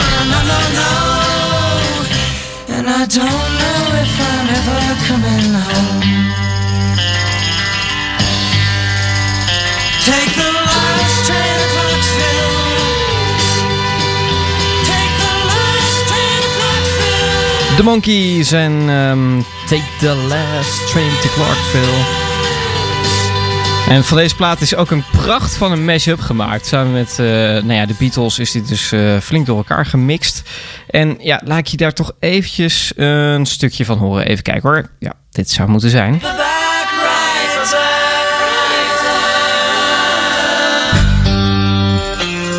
Oh, 0.00 0.20
no, 0.32 0.40
no, 0.50 0.60
no. 0.80 0.92
And 2.76 2.86
I 2.88 3.04
don't 3.04 3.48
know 3.60 3.80
if 4.04 4.12
I'm 4.30 4.48
ever 4.58 4.80
coming 5.08 5.52
home. 5.68 6.00
Take 10.08 10.32
the 10.40 10.50
last 10.68 11.16
train 11.28 11.58
Clarksville. 11.72 12.56
Take 14.88 15.14
the 15.20 15.34
last 15.52 15.96
train 16.08 16.42
Clarksville. 16.56 17.76
The 17.76 17.84
Monkeys 17.84 18.48
and 18.54 18.90
um, 18.90 19.44
Take 19.68 19.84
the 20.00 20.14
Last 20.14 20.88
Train 20.90 21.10
to 21.22 21.28
Clarksville. 21.28 22.21
En 23.92 24.04
van 24.04 24.16
deze 24.16 24.36
plaat 24.36 24.60
is 24.60 24.74
ook 24.74 24.90
een 24.90 25.04
pracht 25.10 25.56
van 25.56 25.72
een 25.72 25.84
mashup 25.84 26.20
gemaakt. 26.20 26.66
Samen 26.66 26.92
met 26.92 27.18
eh, 27.18 27.26
nou 27.26 27.72
ja, 27.72 27.86
de 27.86 27.94
Beatles 27.98 28.38
is 28.38 28.50
dit 28.50 28.68
dus 28.68 28.92
eh, 28.92 29.18
flink 29.18 29.46
door 29.46 29.56
elkaar 29.56 29.86
gemixt. 29.86 30.42
En 30.90 31.16
ja, 31.20 31.40
laat 31.44 31.58
ik 31.58 31.66
je 31.66 31.76
daar 31.76 31.92
toch 31.92 32.12
eventjes 32.18 32.92
een 32.96 33.46
stukje 33.46 33.84
van 33.84 33.98
horen. 33.98 34.26
Even 34.26 34.42
kijken 34.42 34.68
hoor. 34.70 34.88
Ja, 34.98 35.12
dit 35.30 35.50
zou 35.50 35.68
moeten 35.68 35.90
zijn. 35.90 36.12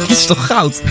Dit 0.07 0.17
is 0.17 0.25
toch 0.25 0.45
goud? 0.45 0.81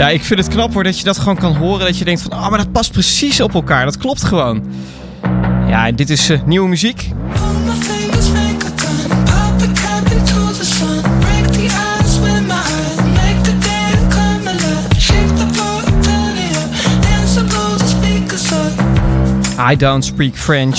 Ja, 0.00 0.08
ik 0.08 0.24
vind 0.24 0.40
het 0.40 0.48
knap 0.48 0.72
hoor 0.72 0.84
dat 0.84 0.98
je 0.98 1.04
dat 1.04 1.18
gewoon 1.18 1.36
kan 1.36 1.56
horen. 1.56 1.86
Dat 1.86 1.98
je 1.98 2.04
denkt 2.04 2.22
van, 2.22 2.30
ah, 2.30 2.42
oh, 2.42 2.48
maar 2.48 2.58
dat 2.58 2.72
past 2.72 2.92
precies 2.92 3.40
op 3.40 3.54
elkaar. 3.54 3.84
Dat 3.84 3.96
klopt 3.96 4.24
gewoon. 4.24 4.64
Ja, 5.68 5.86
en 5.86 5.96
dit 5.96 6.10
is 6.10 6.30
eh, 6.30 6.42
nieuwe 6.44 6.68
muziek. 6.68 7.08
I 19.72 19.76
don't 19.76 20.04
speak 20.04 20.34
French. 20.34 20.78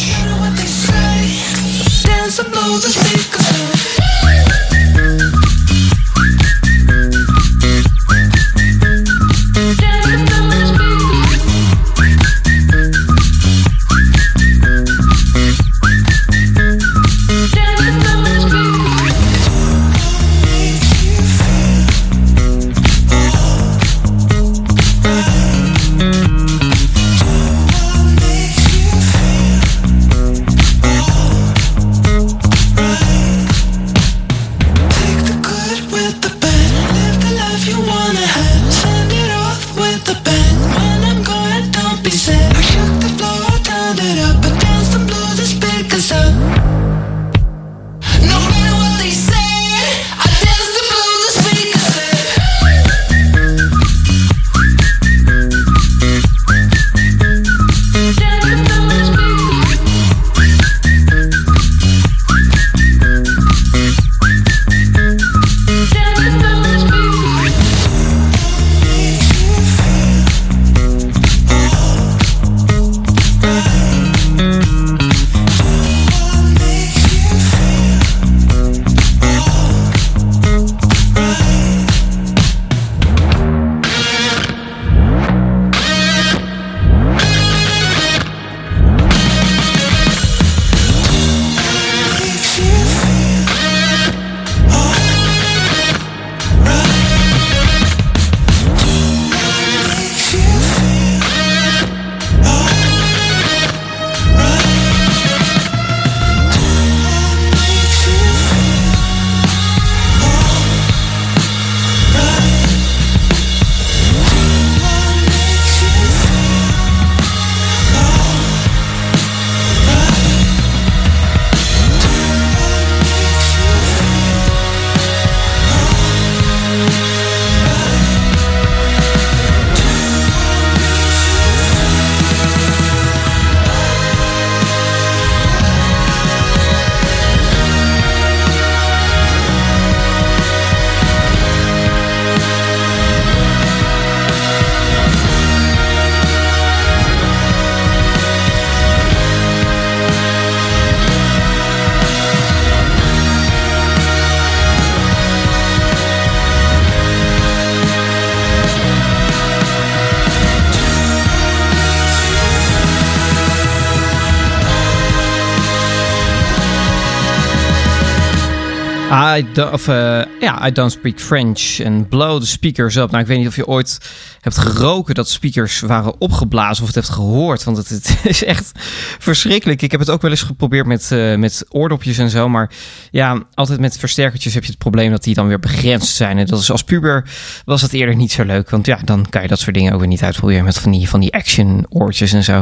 I 169.37 169.61
of, 169.71 169.87
eh, 169.87 170.21
ja, 170.39 170.67
I 170.67 170.71
don't 170.71 170.91
speak 170.91 171.19
French 171.19 171.79
and 171.85 172.09
blow 172.09 172.39
the 172.39 172.47
speakers 172.47 172.95
up. 172.95 173.11
Nou, 173.11 173.21
ik 173.21 173.27
weet 173.27 173.37
niet 173.37 173.47
of 173.47 173.55
je 173.55 173.67
ooit 173.67 173.97
hebt 174.41 174.57
geroken 174.57 175.15
dat 175.15 175.29
speakers 175.29 175.79
waren 175.79 176.21
opgeblazen 176.21 176.81
of 176.81 176.85
het 176.85 176.95
hebt 176.95 177.09
gehoord. 177.09 177.63
Want 177.63 177.77
het, 177.77 177.89
het 177.89 178.17
is 178.23 178.43
echt 178.43 178.71
verschrikkelijk. 179.19 179.81
Ik 179.81 179.91
heb 179.91 179.99
het 179.99 180.09
ook 180.09 180.21
wel 180.21 180.31
eens 180.31 180.41
geprobeerd 180.41 180.85
met, 180.85 181.11
eh, 181.11 181.35
met 181.35 181.65
oordopjes 181.69 182.17
en 182.17 182.29
zo. 182.29 182.49
Maar 182.49 182.69
ja, 183.11 183.43
altijd 183.53 183.79
met 183.79 183.97
versterkertjes 183.97 184.53
heb 184.53 184.63
je 184.63 184.69
het 184.69 184.79
probleem 184.79 185.11
dat 185.11 185.23
die 185.23 185.33
dan 185.33 185.47
weer 185.47 185.59
begrensd 185.59 186.15
zijn. 186.15 186.37
En 186.37 186.45
dat 186.45 186.59
is 186.59 186.71
als 186.71 186.83
puber 186.83 187.29
was 187.65 187.81
dat 187.81 187.91
eerder 187.91 188.15
niet 188.15 188.31
zo 188.31 188.43
leuk. 188.43 188.69
Want 188.69 188.85
ja, 188.85 188.99
dan 189.03 189.25
kan 189.29 189.41
je 189.41 189.47
dat 189.47 189.59
soort 189.59 189.75
dingen 189.75 189.93
ook 189.93 189.99
weer 189.99 190.07
niet 190.07 190.23
uitproberen 190.23 190.63
met 190.63 190.79
van 190.79 190.91
die, 190.91 191.09
van 191.09 191.19
die 191.19 191.33
action 191.33 191.85
oortjes 191.89 192.33
en 192.33 192.43
zo. 192.43 192.59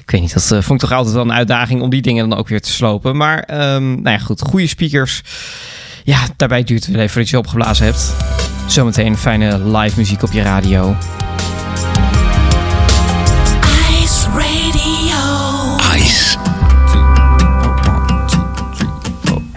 Ik 0.00 0.10
weet 0.10 0.20
niet, 0.20 0.34
dat 0.34 0.42
eh, 0.42 0.62
vond 0.62 0.82
ik 0.82 0.88
toch 0.88 0.98
altijd 0.98 1.14
wel 1.14 1.24
een 1.24 1.32
uitdaging 1.32 1.82
om 1.82 1.90
die 1.90 2.02
dingen 2.02 2.28
dan 2.28 2.38
ook 2.38 2.48
weer 2.48 2.60
te 2.60 2.72
slopen. 2.72 3.16
Maar 3.16 3.38
ehm, 3.38 3.88
nou 3.88 4.10
ja, 4.10 4.18
goed, 4.18 4.40
goede 4.40 4.66
speakers. 4.66 5.22
Ja, 6.04 6.18
daarbij 6.36 6.64
duurt 6.64 6.84
het 6.84 6.90
wel 6.90 7.00
even 7.00 7.12
voordat 7.12 7.30
je 7.30 7.38
opgeblazen 7.38 7.84
hebt. 7.84 8.14
Zometeen 8.66 9.16
fijne 9.16 9.78
live 9.78 9.98
muziek 9.98 10.22
op 10.22 10.32
je 10.32 10.42
radio. 10.42 10.96
Ice 14.02 14.26
Radio. 14.28 15.76
Ice. 15.96 16.38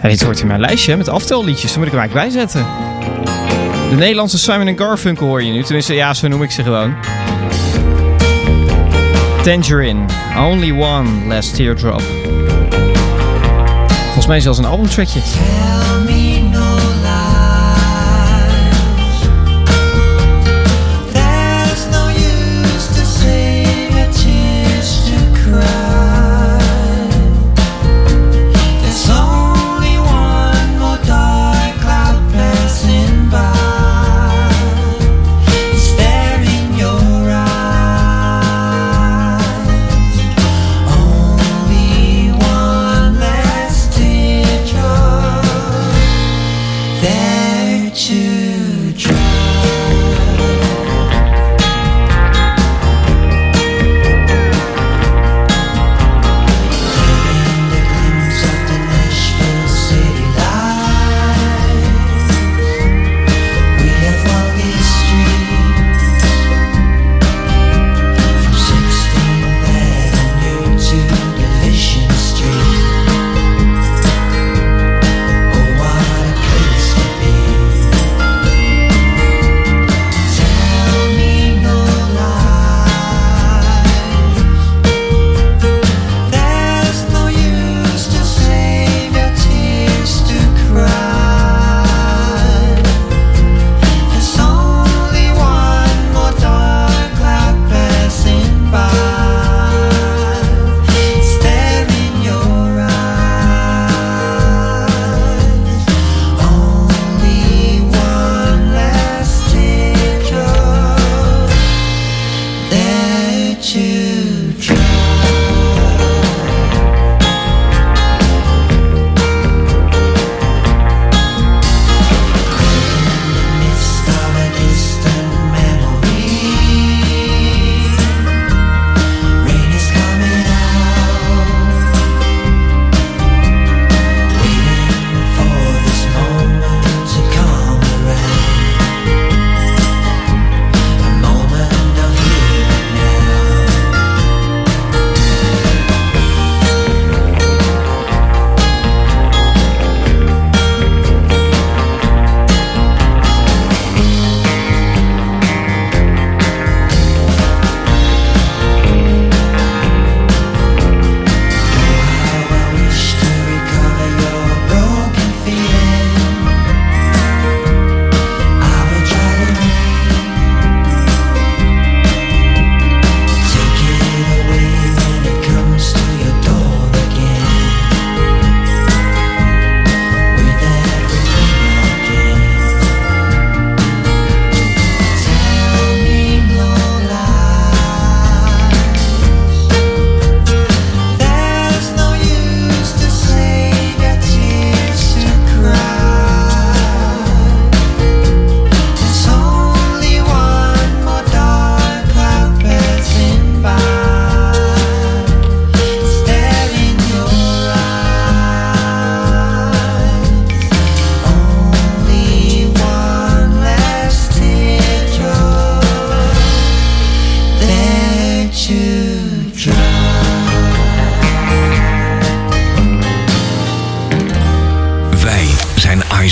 Ja, 0.02 0.08
dit 0.08 0.22
hoort 0.22 0.40
in 0.40 0.46
mijn 0.46 0.60
lijstje 0.60 0.96
met 0.96 1.08
aftelliedjes. 1.08 1.70
Daar 1.70 1.78
moet 1.78 1.86
ik 1.86 1.92
hem 1.92 2.00
eigenlijk 2.00 2.34
bijzetten. 2.34 2.66
De 3.90 3.96
Nederlandse 3.96 4.38
Simon 4.38 4.78
Garfunkel 4.78 5.26
hoor 5.26 5.42
je 5.42 5.52
nu. 5.52 5.62
Tenminste, 5.62 5.94
ja, 5.94 6.14
zo 6.14 6.28
noem 6.28 6.42
ik 6.42 6.50
ze 6.50 6.62
gewoon. 6.62 6.94
Tangerine. 9.42 10.04
Only 10.38 10.70
one 10.82 11.26
last 11.26 11.54
teardrop. 11.54 12.02
Volgens 14.04 14.26
mij 14.26 14.40
zelfs 14.40 14.58
een 14.58 14.64
albumtrackje. 14.64 15.20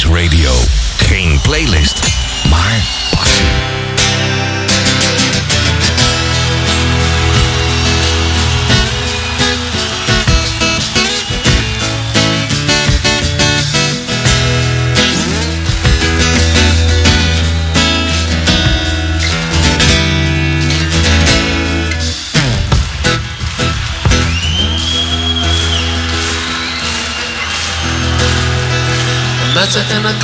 Radio. 0.01 0.53
Geen 0.97 1.41
playlist, 1.41 2.02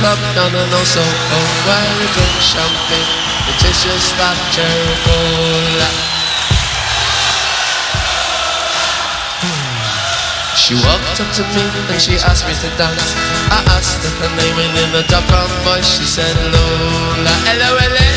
her 0.09 0.17
in 0.17 0.25
a 0.25 0.33
club 0.33 0.51
down 0.51 0.53
in 0.55 0.85
Soho 0.85 1.05
oh, 1.05 1.47
Where 1.65 1.91
we 1.99 2.07
drink 2.13 2.35
champagne? 2.41 3.09
The 3.45 3.53
tissues 3.61 4.03
stop 4.03 4.37
cherry 4.53 4.95
cola. 5.05 5.89
Hmm. 9.41 9.79
She 10.57 10.73
walked 10.75 11.17
up 11.21 11.29
to 11.33 11.43
me 11.55 11.65
and 11.89 12.01
she 12.01 12.15
asked 12.25 12.45
me 12.45 12.53
to 12.53 12.69
dance. 12.77 13.15
I 13.49 13.61
asked 13.77 14.03
her 14.05 14.13
her 14.21 14.31
name 14.37 14.57
and 14.57 14.73
in 14.77 14.95
a 14.97 15.03
dark 15.07 15.25
brown 15.27 15.49
voice 15.65 15.87
she 15.87 16.05
said 16.05 16.35
L-O-L-A. 16.37 17.49
Lola, 17.61 18.08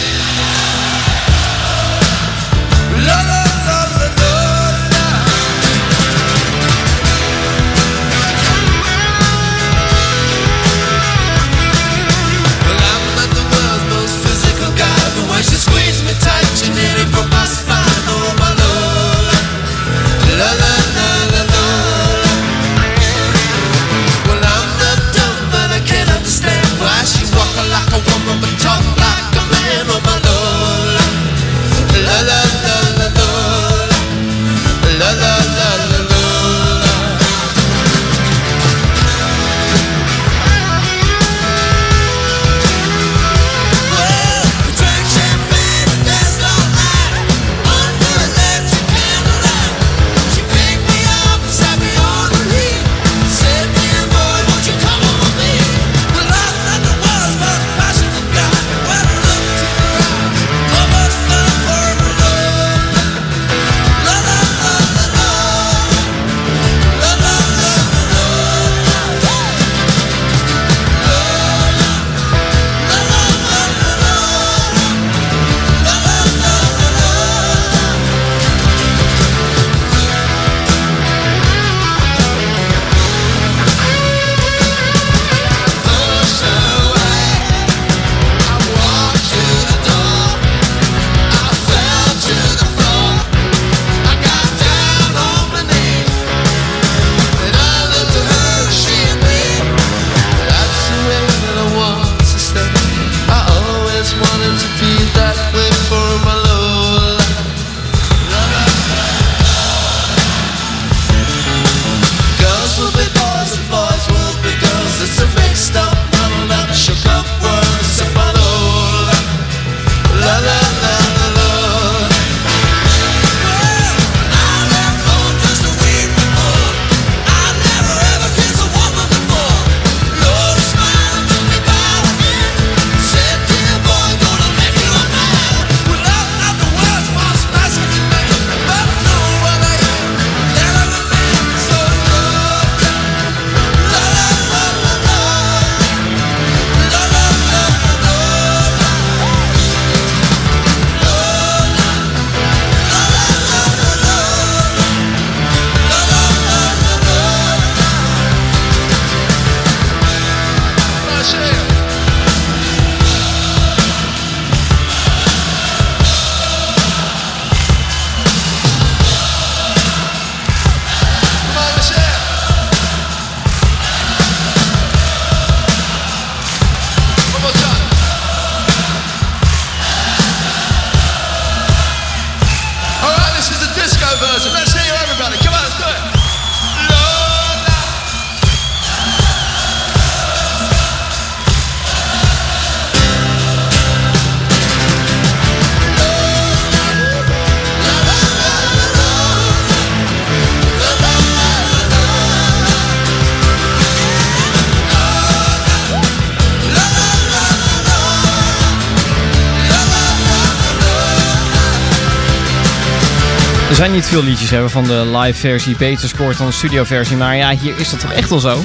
zijn 213.89 213.95
niet 213.95 214.07
veel 214.07 214.23
liedjes 214.23 214.51
hè, 214.51 214.69
van 214.69 214.85
de 214.85 215.19
live 215.19 215.39
versie 215.39 215.77
beter 215.77 216.09
scoort 216.09 216.39
dan 216.39 216.47
de 216.47 216.53
studio 216.53 216.85
versie. 216.85 217.17
Maar 217.17 217.37
ja, 217.37 217.51
hier 217.51 217.79
is 217.79 217.91
dat 217.91 218.01
toch 218.01 218.13
echt 218.13 218.29
wel 218.29 218.39
zo. 218.39 218.63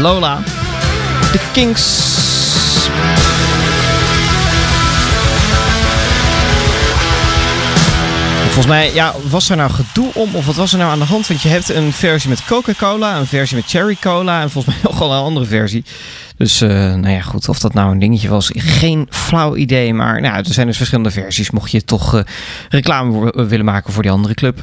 Lola. 0.00 0.42
De 1.32 1.40
Kings. 1.52 2.45
Volgens 8.56 8.76
mij, 8.76 8.94
ja, 8.94 9.14
was 9.30 9.50
er 9.50 9.56
nou 9.56 9.70
gedoe 9.70 10.10
om 10.14 10.34
of 10.34 10.46
wat 10.46 10.54
was 10.54 10.72
er 10.72 10.78
nou 10.78 10.90
aan 10.90 10.98
de 10.98 11.04
hand? 11.04 11.26
Want 11.26 11.42
je 11.42 11.48
hebt 11.48 11.68
een 11.68 11.92
versie 11.92 12.28
met 12.30 12.44
Coca-Cola, 12.44 13.16
een 13.18 13.26
versie 13.26 13.56
met 13.56 13.66
Cherry 13.66 13.96
Cola 14.00 14.42
en 14.42 14.50
volgens 14.50 14.74
mij 14.74 14.82
nog 14.90 14.98
wel 14.98 15.12
een 15.12 15.22
andere 15.22 15.46
versie. 15.46 15.84
Dus, 16.36 16.60
eh, 16.60 16.68
nou 16.68 17.08
ja, 17.08 17.20
goed, 17.20 17.48
of 17.48 17.58
dat 17.58 17.74
nou 17.74 17.90
een 17.92 17.98
dingetje 17.98 18.28
was, 18.28 18.50
geen 18.54 19.06
flauw 19.10 19.56
idee. 19.56 19.94
Maar 19.94 20.20
nou, 20.20 20.36
er 20.36 20.44
zijn 20.52 20.66
dus 20.66 20.76
verschillende 20.76 21.10
versies, 21.10 21.50
mocht 21.50 21.70
je 21.70 21.84
toch 21.84 22.14
eh, 22.14 22.22
reclame 22.68 23.10
wo- 23.10 23.46
willen 23.46 23.64
maken 23.64 23.92
voor 23.92 24.02
die 24.02 24.12
andere 24.12 24.34
club. 24.34 24.62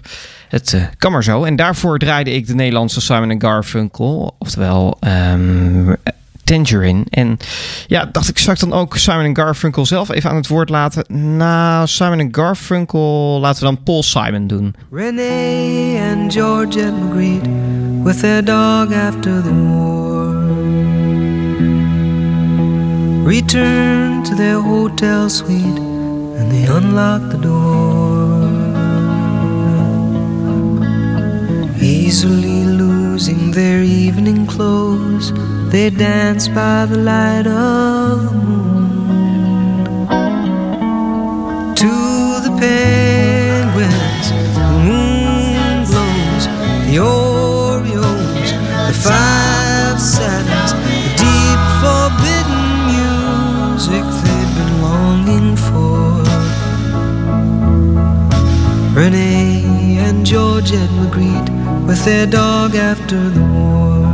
Het 0.49 0.73
eh, 0.73 0.81
kan 0.97 1.11
maar 1.11 1.23
zo. 1.23 1.43
En 1.43 1.55
daarvoor 1.55 1.99
draaide 1.99 2.31
ik 2.33 2.47
de 2.47 2.55
Nederlandse 2.55 3.01
Simon 3.01 3.41
Garfunkel, 3.41 4.35
oftewel 4.39 4.97
ehm, 4.99 5.93
Tangerine. 6.43 7.03
En 7.09 7.37
ja, 7.87 8.05
dacht 8.11 8.29
ik 8.29 8.37
straks 8.37 8.59
dan 8.59 8.73
ook 8.73 8.97
Simon 8.97 9.35
Garfunkel 9.35 9.85
zelf 9.85 10.09
even 10.09 10.29
aan 10.29 10.35
het 10.35 10.47
woord 10.47 10.69
laten. 10.69 11.37
Nou, 11.37 11.87
Simon 11.87 12.27
Garfunkel, 12.31 13.39
laten 13.39 13.59
we 13.59 13.73
dan 13.73 13.83
Paul 13.83 14.03
Simon 14.03 14.47
doen. 14.47 14.75
Renee 14.91 16.01
and 16.11 16.33
Georgette 16.33 16.93
agreed 17.09 17.47
with 18.03 18.19
their 18.19 18.45
dog 18.45 18.93
after 18.93 19.41
the 19.41 19.53
war. 19.53 20.03
Returned 23.25 24.25
to 24.25 24.35
their 24.35 24.61
hotel 24.61 25.29
suite 25.29 25.79
and 26.37 26.51
they 26.51 26.65
unlocked 26.65 27.29
the 27.29 27.39
door. 27.39 28.51
Easily 31.79 32.63
losing 33.13 33.51
their 33.51 33.83
evening 33.83 34.47
clothes, 34.47 35.31
they 35.71 35.91
dance 35.91 36.47
by 36.47 36.83
the 36.87 36.97
light 36.97 37.45
of 37.45 38.23
the 38.25 38.37
moon. 38.47 39.85
To 41.75 41.93
the 42.45 42.51
penguins, 42.63 44.27
the 44.57 44.67
moon 44.87 45.85
glows, 45.89 46.45
the 46.87 46.95
Orioles, 46.97 48.51
the 48.87 48.95
five 49.07 49.97
satins, 50.01 50.71
the 50.73 50.97
deep 51.21 51.61
forbidden 51.83 52.65
music 52.93 54.05
they've 54.23 54.53
been 54.57 54.73
longing 54.81 55.55
for. 55.67 56.01
Renee 58.99 59.99
and 59.99 60.25
Georgette 60.25 60.93
Magritte 60.97 61.53
with 61.85 62.05
their 62.05 62.25
dog 62.25 62.75
after 63.13 63.29
the 63.29 63.45
war. 63.53 64.07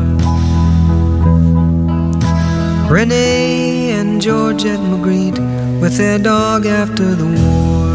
Renee 2.91 3.91
and 3.91 4.21
Georgette 4.21 4.79
Magritte 4.79 5.39
with 5.79 5.95
their 5.97 6.19
dog 6.19 6.65
after 6.65 7.15
the 7.15 7.25
war. 7.25 7.87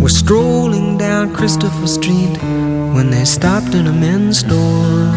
Were 0.00 0.08
strolling 0.08 0.98
down 0.98 1.34
Christopher 1.34 1.86
Street 1.86 2.36
when 2.94 3.10
they 3.10 3.24
stopped 3.24 3.74
in 3.74 3.86
a 3.86 3.92
men's 3.92 4.38
store. 4.38 5.10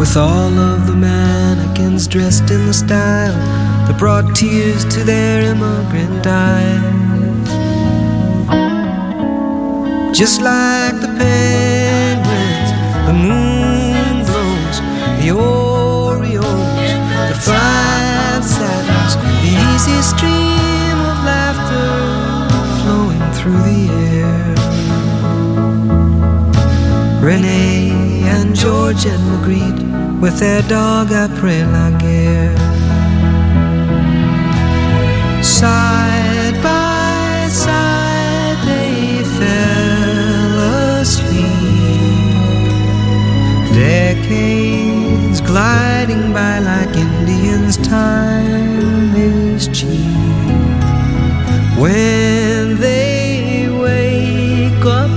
With 0.00 0.16
all 0.16 0.58
of 0.58 0.86
the 0.88 0.96
mannequins 0.96 2.08
dressed 2.08 2.50
in 2.50 2.66
the 2.66 2.74
style 2.74 3.36
that 3.86 3.96
brought 3.98 4.34
tears 4.34 4.84
to 4.86 5.04
their 5.04 5.42
immigrant 5.42 6.26
eyes. 6.26 7.01
Just 10.12 10.42
like 10.42 11.00
the 11.00 11.08
penguins, 11.08 12.70
the 13.06 13.14
moon 13.14 14.24
glows, 14.28 14.78
the 15.20 15.30
Orioles, 15.30 16.92
the 17.30 17.38
five 17.40 18.44
satins, 18.44 19.16
the 19.42 19.52
easy 19.72 20.02
stream 20.02 20.98
of 21.10 21.18
laughter 21.24 21.90
flowing 22.82 23.24
through 23.32 23.62
the 23.70 23.82
air. 24.20 24.54
Renee 27.22 28.22
and 28.24 28.54
George 28.54 29.06
and 29.06 29.22
Magritte 29.30 30.20
with 30.20 30.38
their 30.38 30.60
dog 30.62 31.10
guerre. 31.98 32.56
Side 35.42 35.91
by 46.32 46.58
like 46.60 46.96
Indians, 46.96 47.76
time 47.76 49.14
is 49.14 49.68
cheap. 49.68 50.16
When 51.78 52.76
they 52.80 53.68
wake 53.68 54.84
up, 54.84 55.10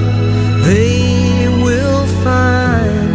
they 0.66 1.48
will 1.64 2.06
find 2.24 3.10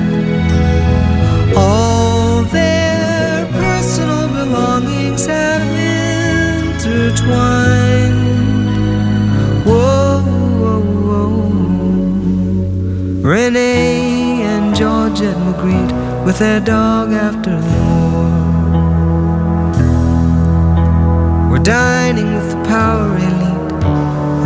all 1.56 2.42
their 2.44 3.46
personal 3.52 4.28
belongings 4.28 5.26
have 5.26 5.62
intertwined. 6.72 7.26
Whoa, 9.66 10.22
whoa, 10.60 10.80
whoa. 11.08 11.34
Renee 13.28 14.42
and 14.42 14.74
Georgette 14.74 15.36
Magritte 15.36 15.89
with 16.24 16.38
their 16.38 16.60
dog 16.60 17.12
after 17.12 17.50
war. 17.50 18.30
We're 21.50 21.64
dining 21.64 22.34
with 22.34 22.50
the 22.52 22.62
power 22.68 23.16
elite, 23.16 23.84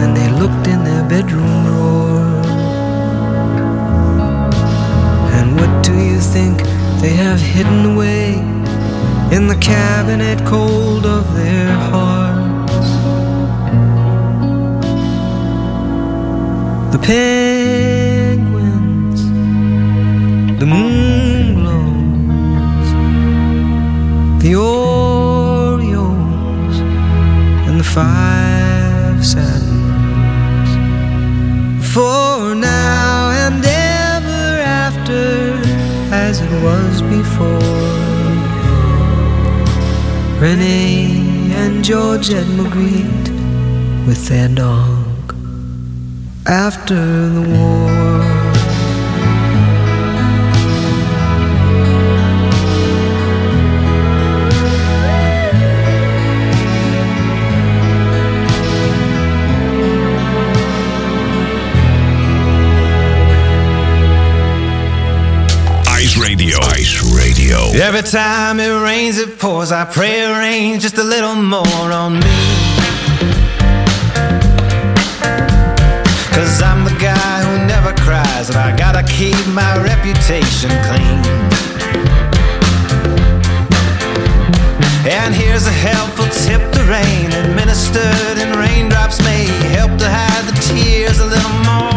and 0.01 0.17
they 0.17 0.29
looked 0.41 0.67
in 0.69 0.85
their 0.85 1.05
bedroom 1.09 1.65
drawer. 1.67 2.21
And 5.37 5.47
what 5.59 5.73
do 5.85 5.95
you 6.11 6.19
think 6.21 6.63
they 7.03 7.15
have 7.25 7.41
hidden 7.41 7.85
away 7.93 8.27
in 9.37 9.49
the 9.49 9.57
cabinet 9.61 10.45
cold 10.47 11.05
of 11.05 11.35
their 11.35 11.73
hearts? 11.91 12.89
The 16.93 17.01
penguins, 17.11 18.41
the 20.61 20.67
moon 20.67 20.94
the 24.45 24.55
Orioles, 24.57 25.87
and 27.67 27.81
the 27.81 27.89
five 27.99 29.25
satins. 29.25 30.71
For 31.95 32.55
now 32.55 33.31
and 33.31 33.65
ever 33.65 34.61
after, 34.85 35.55
as 36.13 36.43
it 36.43 36.53
was 36.63 37.01
before. 37.17 37.73
Renee 40.39 41.55
and 41.63 41.83
George 41.83 42.29
Georgette 42.29 42.53
Magritte 42.59 43.31
with 44.07 44.29
their 44.29 44.49
dog 44.49 45.35
after 46.47 47.01
the 47.31 47.41
war. 47.41 48.34
Every 67.97 68.11
time 68.11 68.59
it 68.59 68.83
rains, 68.83 69.19
it 69.19 69.39
pours. 69.39 69.71
I 69.71 69.85
pray 69.85 70.23
it 70.23 70.37
rains 70.37 70.83
just 70.83 70.99
a 70.99 71.05
little 71.05 71.37
more 71.37 71.93
on 71.93 72.15
me. 72.15 72.41
Cause 76.35 76.61
I'm 76.61 76.83
the 76.83 76.97
guy 76.99 77.37
who 77.47 77.65
never 77.69 77.93
cries, 78.03 78.49
and 78.49 78.59
I 78.59 78.77
gotta 78.77 79.05
keep 79.05 79.39
my 79.47 79.79
reputation 79.81 80.71
clean. 80.91 81.23
And 85.07 85.33
here's 85.33 85.69
a 85.69 85.77
helpful 85.87 86.27
tip 86.43 86.63
the 86.75 86.83
rain 86.91 87.31
administered 87.47 88.39
in 88.43 88.59
raindrops 88.59 89.21
may 89.23 89.45
help 89.71 89.97
to 90.01 90.11
hide 90.11 90.45
the 90.51 90.59
tears 90.67 91.21
a 91.21 91.27
little 91.27 91.59
more. 91.63 91.95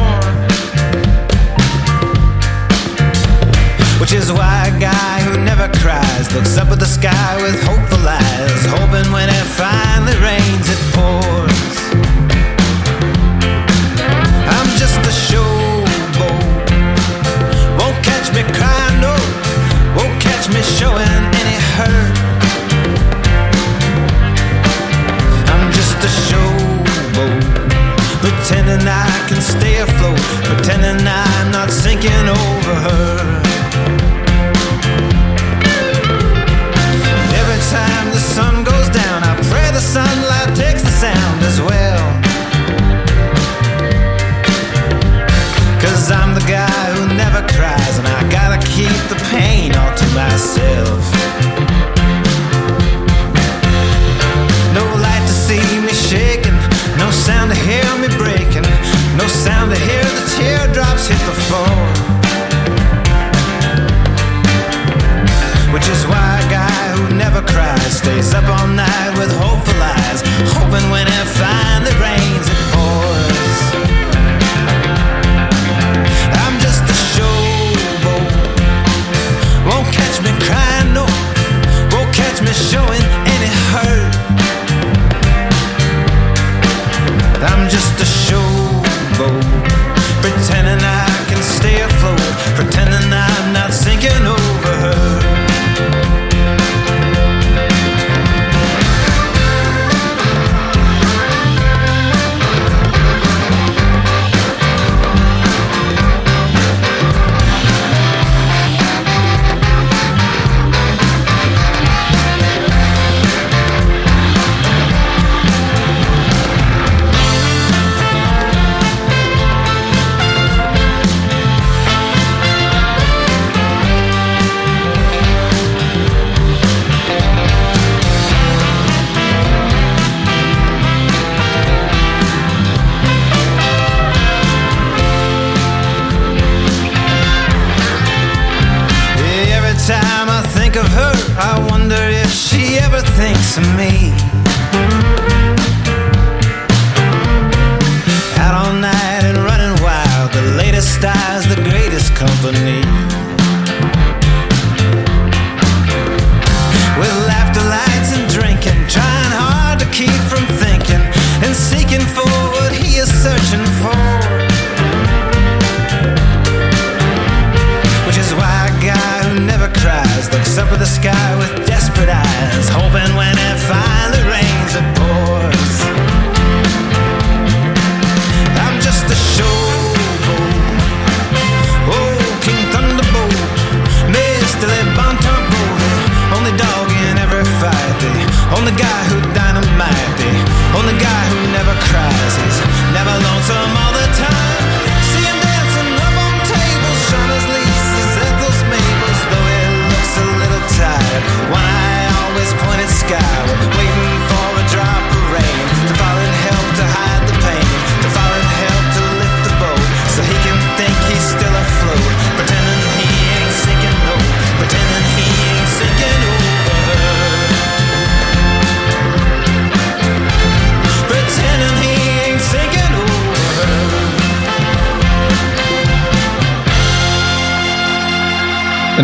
Which 3.99 4.13
is 4.13 4.31
why 4.31 4.66
looks 6.33 6.57
up 6.57 6.69
at 6.69 6.79
the 6.79 6.85
sky 6.85 7.41
with 7.41 7.55
hopeful 7.63 7.76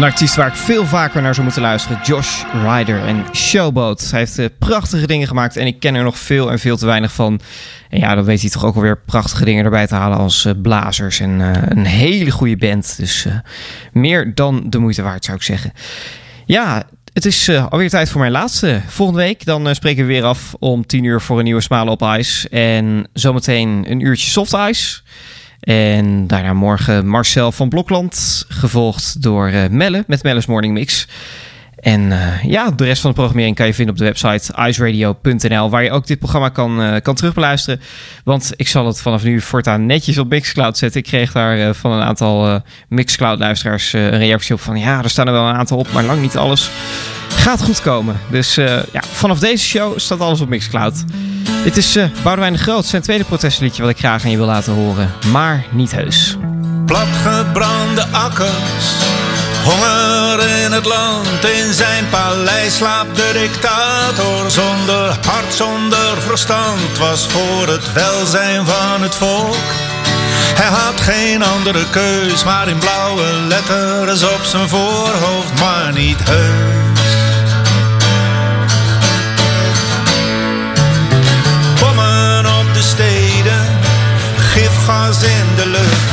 Artiest 0.03 0.35
waar 0.35 0.47
ik 0.47 0.53
veel 0.53 0.85
vaker 0.85 1.21
naar 1.21 1.33
zou 1.33 1.45
moeten 1.45 1.61
luisteren. 1.63 1.99
Josh 2.03 2.43
Ryder 2.63 3.05
en 3.05 3.25
Showboat. 3.35 4.07
Hij 4.11 4.19
heeft 4.19 4.39
eh, 4.39 4.45
prachtige 4.59 5.07
dingen 5.07 5.27
gemaakt 5.27 5.57
en 5.57 5.67
ik 5.67 5.79
ken 5.79 5.95
er 5.95 6.03
nog 6.03 6.17
veel 6.17 6.51
en 6.51 6.59
veel 6.59 6.77
te 6.77 6.85
weinig 6.85 7.13
van. 7.13 7.39
En 7.89 7.99
ja, 7.99 8.15
dan 8.15 8.23
weet 8.23 8.41
hij 8.41 8.49
toch 8.49 8.65
ook 8.65 8.75
alweer 8.75 8.97
prachtige 8.97 9.45
dingen 9.45 9.65
erbij 9.65 9.87
te 9.87 9.95
halen 9.95 10.17
als 10.17 10.45
eh, 10.45 10.53
blazers. 10.61 11.19
En 11.19 11.41
eh, 11.41 11.61
een 11.65 11.85
hele 11.85 12.31
goede 12.31 12.57
band. 12.57 12.97
Dus 12.97 13.27
meer 13.91 14.35
dan 14.35 14.63
de 14.69 14.77
moeite 14.77 15.01
waard 15.01 15.25
zou 15.25 15.37
ik 15.37 15.43
zeggen. 15.43 15.73
Ja, 16.45 16.83
het 17.13 17.25
is 17.25 17.47
eh, 17.47 17.65
alweer 17.69 17.89
tijd 17.89 18.09
voor 18.09 18.19
mijn 18.19 18.31
laatste. 18.31 18.81
Volgende 18.87 19.21
week 19.21 19.45
dan 19.45 19.75
spreken 19.75 20.01
we 20.01 20.13
weer 20.13 20.23
af 20.23 20.55
om 20.59 20.85
10 20.85 21.03
uur 21.03 21.21
voor 21.21 21.37
een 21.37 21.43
nieuwe 21.43 21.61
Smalen 21.61 21.93
op 21.93 22.01
Ice. 22.01 22.49
En 22.49 23.07
zometeen 23.13 23.85
een 23.87 23.99
uurtje 23.99 24.29
Soft 24.29 24.53
Ice. 24.53 25.01
En 25.63 26.27
daarna 26.27 26.53
morgen 26.53 27.07
Marcel 27.07 27.51
van 27.51 27.69
Blokland, 27.69 28.45
gevolgd 28.47 29.21
door 29.21 29.47
eh, 29.47 29.69
Melle 29.69 30.03
met 30.07 30.23
Melle's 30.23 30.45
Morning 30.45 30.73
Mix. 30.73 31.07
En 31.75 32.11
eh, 32.11 32.43
ja, 32.43 32.71
de 32.71 32.83
rest 32.83 33.01
van 33.01 33.09
de 33.09 33.15
programmering 33.15 33.55
kan 33.55 33.65
je 33.65 33.73
vinden 33.73 33.93
op 33.93 33.99
de 33.99 34.05
website 34.05 34.67
iceradio.nl, 34.67 35.69
waar 35.69 35.83
je 35.83 35.91
ook 35.91 36.07
dit 36.07 36.19
programma 36.19 36.49
kan, 36.49 36.81
eh, 36.81 37.01
kan 37.01 37.15
terugbeluisteren. 37.15 37.81
Want 38.23 38.51
ik 38.55 38.67
zal 38.67 38.85
het 38.87 39.01
vanaf 39.01 39.23
nu 39.23 39.41
voortaan 39.41 39.85
netjes 39.85 40.17
op 40.17 40.29
Mixcloud 40.29 40.77
zetten. 40.77 40.99
Ik 41.01 41.07
kreeg 41.07 41.31
daar 41.31 41.73
van 41.75 41.91
een 41.91 42.03
aantal 42.03 42.61
Mixcloud-luisteraars 42.87 43.93
een 43.93 44.17
reactie 44.17 44.53
op 44.53 44.61
van... 44.61 44.79
ja, 44.79 45.03
er 45.03 45.09
staan 45.09 45.27
er 45.27 45.33
wel 45.33 45.47
een 45.47 45.55
aantal 45.55 45.77
op, 45.77 45.91
maar 45.91 46.03
lang 46.03 46.21
niet 46.21 46.37
alles. 46.37 46.71
Gaat 47.43 47.63
goed 47.63 47.81
komen. 47.81 48.19
Dus 48.29 48.57
eh, 48.57 48.65
ja, 48.65 49.01
vanaf 49.11 49.39
deze 49.39 49.65
show 49.65 49.99
staat 49.99 50.19
alles 50.19 50.41
op 50.41 50.49
Mixcloud. 50.49 50.93
Dit 51.63 51.77
is 51.77 51.97
Boudewijn 52.23 52.53
de 52.53 52.59
Groot, 52.59 52.85
zijn 52.85 53.01
tweede 53.01 53.23
protestliedje 53.23 53.81
wat 53.81 53.91
ik 53.91 53.97
graag 53.97 54.23
aan 54.23 54.31
je 54.31 54.37
wil 54.37 54.45
laten 54.45 54.73
horen. 54.73 55.11
Maar 55.31 55.65
niet 55.71 55.91
heus. 55.91 56.37
Platgebrande 56.85 58.05
akkers, 58.11 58.85
honger 59.63 60.47
in 60.63 60.71
het 60.71 60.85
land. 60.85 61.27
In 61.65 61.73
zijn 61.73 62.09
paleis 62.09 62.75
slaapt 62.75 63.15
de 63.15 63.29
dictator 63.33 64.51
zonder 64.51 65.17
hart, 65.25 65.53
zonder 65.53 66.21
verstand. 66.21 66.97
Was 66.99 67.27
voor 67.27 67.67
het 67.67 67.93
welzijn 67.93 68.65
van 68.65 69.01
het 69.01 69.15
volk. 69.15 69.67
Hij 70.55 70.69
had 70.69 71.01
geen 71.01 71.43
andere 71.43 71.89
keus, 71.89 72.43
maar 72.43 72.67
in 72.67 72.77
blauwe 72.77 73.25
letters 73.47 74.23
op 74.23 74.43
zijn 74.43 74.69
voorhoofd, 74.69 75.59
maar 75.59 75.93
niet 75.93 76.29
heus. 76.29 76.82
Gas 84.85 85.23
in 85.23 85.47
de 85.55 85.65
lucht. 85.65 86.11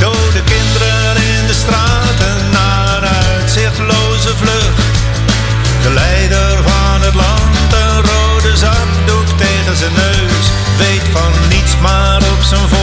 Dode 0.00 0.42
kinderen 0.44 1.16
in 1.16 1.46
de 1.46 1.54
straten 1.54 2.50
naar 2.50 3.00
uitzichtloze 3.00 4.36
vlucht. 4.36 4.82
De 5.82 5.90
leider 5.90 6.62
van 6.62 7.02
het 7.02 7.14
land, 7.14 7.72
een 7.72 8.02
rode 8.12 8.56
zakdoek 8.56 9.28
tegen 9.38 9.76
zijn 9.76 9.92
neus. 9.92 10.46
Weet 10.78 11.08
van 11.12 11.32
niets 11.48 11.74
maar 11.80 12.16
op 12.16 12.42
zijn 12.42 12.68
voorhoofd 12.68 12.81